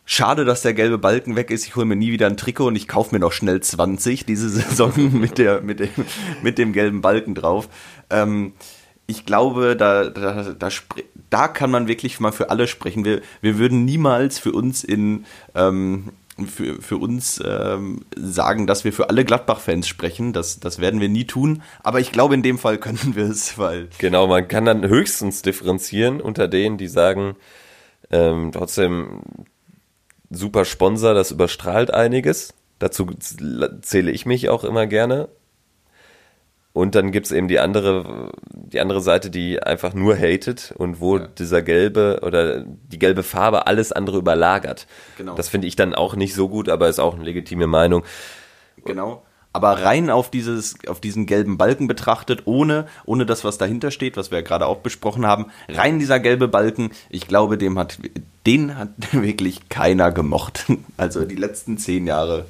[0.05, 1.65] Schade, dass der gelbe Balken weg ist.
[1.65, 4.49] Ich hole mir nie wieder ein Trikot und ich kaufe mir noch schnell 20 diese
[4.51, 5.91] Saison mit, der, mit, dem,
[6.43, 7.69] mit dem gelben Balken drauf.
[8.11, 8.53] Ähm,
[9.07, 10.69] ich glaube, da, da, da,
[11.31, 13.05] da kann man wirklich mal für alle sprechen.
[13.05, 15.25] Wir, wir würden niemals für uns in
[15.55, 16.13] ähm,
[16.47, 20.33] für, für uns ähm, sagen, dass wir für alle Gladbach-Fans sprechen.
[20.33, 21.63] Das, das werden wir nie tun.
[21.83, 23.89] Aber ich glaube, in dem Fall können wir es, weil.
[23.99, 27.37] Genau, man kann dann höchstens differenzieren unter denen, die sagen,
[28.11, 29.23] ähm, trotzdem
[30.31, 32.55] super Sponsor, das überstrahlt einiges.
[32.79, 33.07] Dazu
[33.83, 35.29] zähle ich mich auch immer gerne.
[36.73, 41.19] Und dann gibt's eben die andere, die andere Seite, die einfach nur hatet und wo
[41.19, 41.27] ja.
[41.27, 44.87] dieser gelbe oder die gelbe Farbe alles andere überlagert.
[45.19, 45.35] Genau.
[45.35, 48.05] Das finde ich dann auch nicht so gut, aber ist auch eine legitime Meinung.
[48.85, 49.23] Genau.
[49.55, 54.17] Aber rein auf dieses, auf diesen gelben Balken betrachtet, ohne, ohne das, was dahinter steht,
[54.17, 57.99] was wir ja gerade auch besprochen haben, rein dieser gelbe Balken, ich glaube, dem hat,
[58.47, 60.65] den hat wirklich keiner gemocht.
[60.97, 62.47] Also die letzten zehn Jahre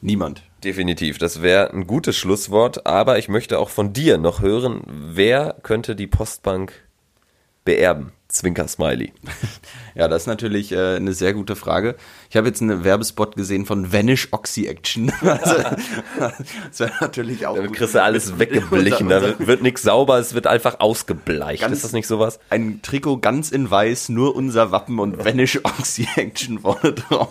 [0.00, 0.42] niemand.
[0.66, 5.54] Definitiv, das wäre ein gutes Schlusswort, aber ich möchte auch von dir noch hören, wer
[5.62, 6.72] könnte die Postbank
[7.64, 8.10] beerben?
[8.26, 9.12] Zwinker Smiley.
[9.94, 11.94] Ja, das ist natürlich äh, eine sehr gute Frage.
[12.30, 15.12] Ich habe jetzt einen Werbespot gesehen von Vanish Oxy Action.
[15.26, 15.54] Also,
[16.68, 17.56] das wäre natürlich auch.
[17.56, 19.08] Da kriegst du alles weggeblichen.
[19.08, 21.62] Da wird, nichts sauber, es wird einfach ausgebleicht.
[21.62, 22.38] Ganz, ist das nicht sowas?
[22.48, 27.28] Ein Trikot ganz in weiß, nur unser Wappen und Vanish Oxy Action vorne drauf.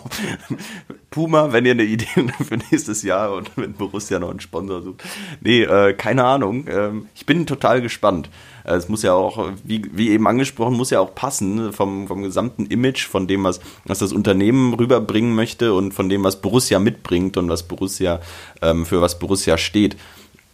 [1.10, 2.06] Puma, wenn ihr eine Idee
[2.46, 5.02] für nächstes Jahr und wenn Borussia noch einen Sponsor sucht.
[5.40, 6.66] Nee, äh, keine Ahnung.
[6.68, 8.28] Ähm, ich bin total gespannt.
[8.64, 12.22] Äh, es muss ja auch, wie, wie eben angesprochen, muss ja auch passen vom, vom
[12.22, 16.78] gesamten Image, von dem, was, was das Unternehmen rüberbringen möchte und von dem, was Borussia
[16.78, 18.20] mitbringt und was Borussia,
[18.62, 19.96] ähm, für was Borussia steht.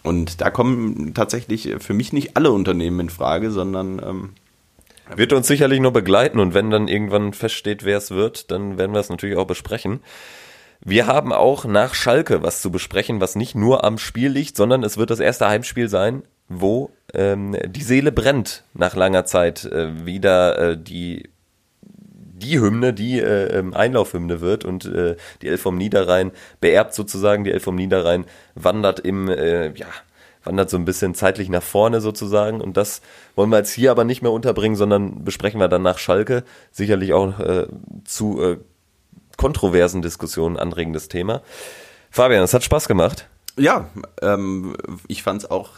[0.03, 4.31] Und da kommen tatsächlich für mich nicht alle Unternehmen in Frage, sondern ähm,
[5.15, 8.93] wird uns sicherlich noch begleiten und wenn dann irgendwann feststeht, wer es wird, dann werden
[8.93, 10.01] wir es natürlich auch besprechen.
[10.85, 14.83] Wir haben auch nach Schalke was zu besprechen, was nicht nur am Spiel liegt, sondern
[14.83, 16.23] es wird das erste Heimspiel sein
[16.61, 21.31] wo ähm, die Seele brennt nach langer Zeit äh, wieder äh, die
[22.43, 27.45] die Hymne, die äh, ähm, Einlaufhymne wird und äh, die Elf vom Niederrhein beerbt sozusagen,
[27.45, 29.87] die Elf vom Niederrhein wandert im, äh, ja,
[30.45, 33.01] wandert so ein bisschen zeitlich nach vorne sozusagen und das
[33.37, 37.13] wollen wir jetzt hier aber nicht mehr unterbringen, sondern besprechen wir dann nach Schalke, sicherlich
[37.13, 37.67] auch äh,
[38.05, 38.59] zu äh,
[39.37, 41.43] kontroversen Diskussionen anregendes Thema.
[42.11, 43.29] Fabian, es hat Spaß gemacht.
[43.57, 43.89] Ja,
[44.21, 44.77] ähm,
[45.09, 45.71] ich fand's auch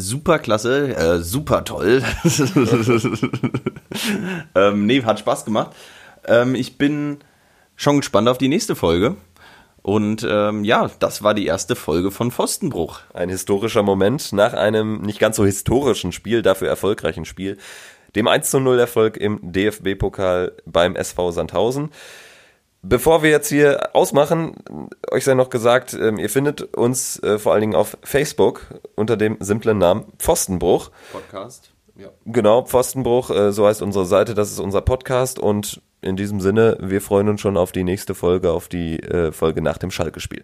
[0.00, 2.02] super klasse, äh, super toll.
[4.54, 5.76] ähm, nee, hat Spaß gemacht.
[6.26, 7.18] Ähm, ich bin
[7.76, 9.16] schon gespannt auf die nächste Folge.
[9.82, 13.00] Und ähm, ja, das war die erste Folge von Pfostenbruch.
[13.14, 17.56] Ein historischer Moment nach einem nicht ganz so historischen Spiel, dafür erfolgreichen Spiel,
[18.14, 21.90] dem 1 zu 0 Erfolg im DFB-Pokal beim SV Sandhausen.
[22.82, 24.56] Bevor wir jetzt hier ausmachen,
[25.10, 29.18] euch sei noch gesagt, ähm, ihr findet uns äh, vor allen Dingen auf Facebook unter
[29.18, 30.90] dem simplen Namen Pfostenbruch.
[31.12, 31.72] Podcast.
[31.96, 32.08] Ja.
[32.24, 36.78] Genau, Pfostenbruch, äh, so heißt unsere Seite, das ist unser Podcast und in diesem Sinne,
[36.80, 40.38] wir freuen uns schon auf die nächste Folge, auf die äh, Folge nach dem Schalke-Spiel.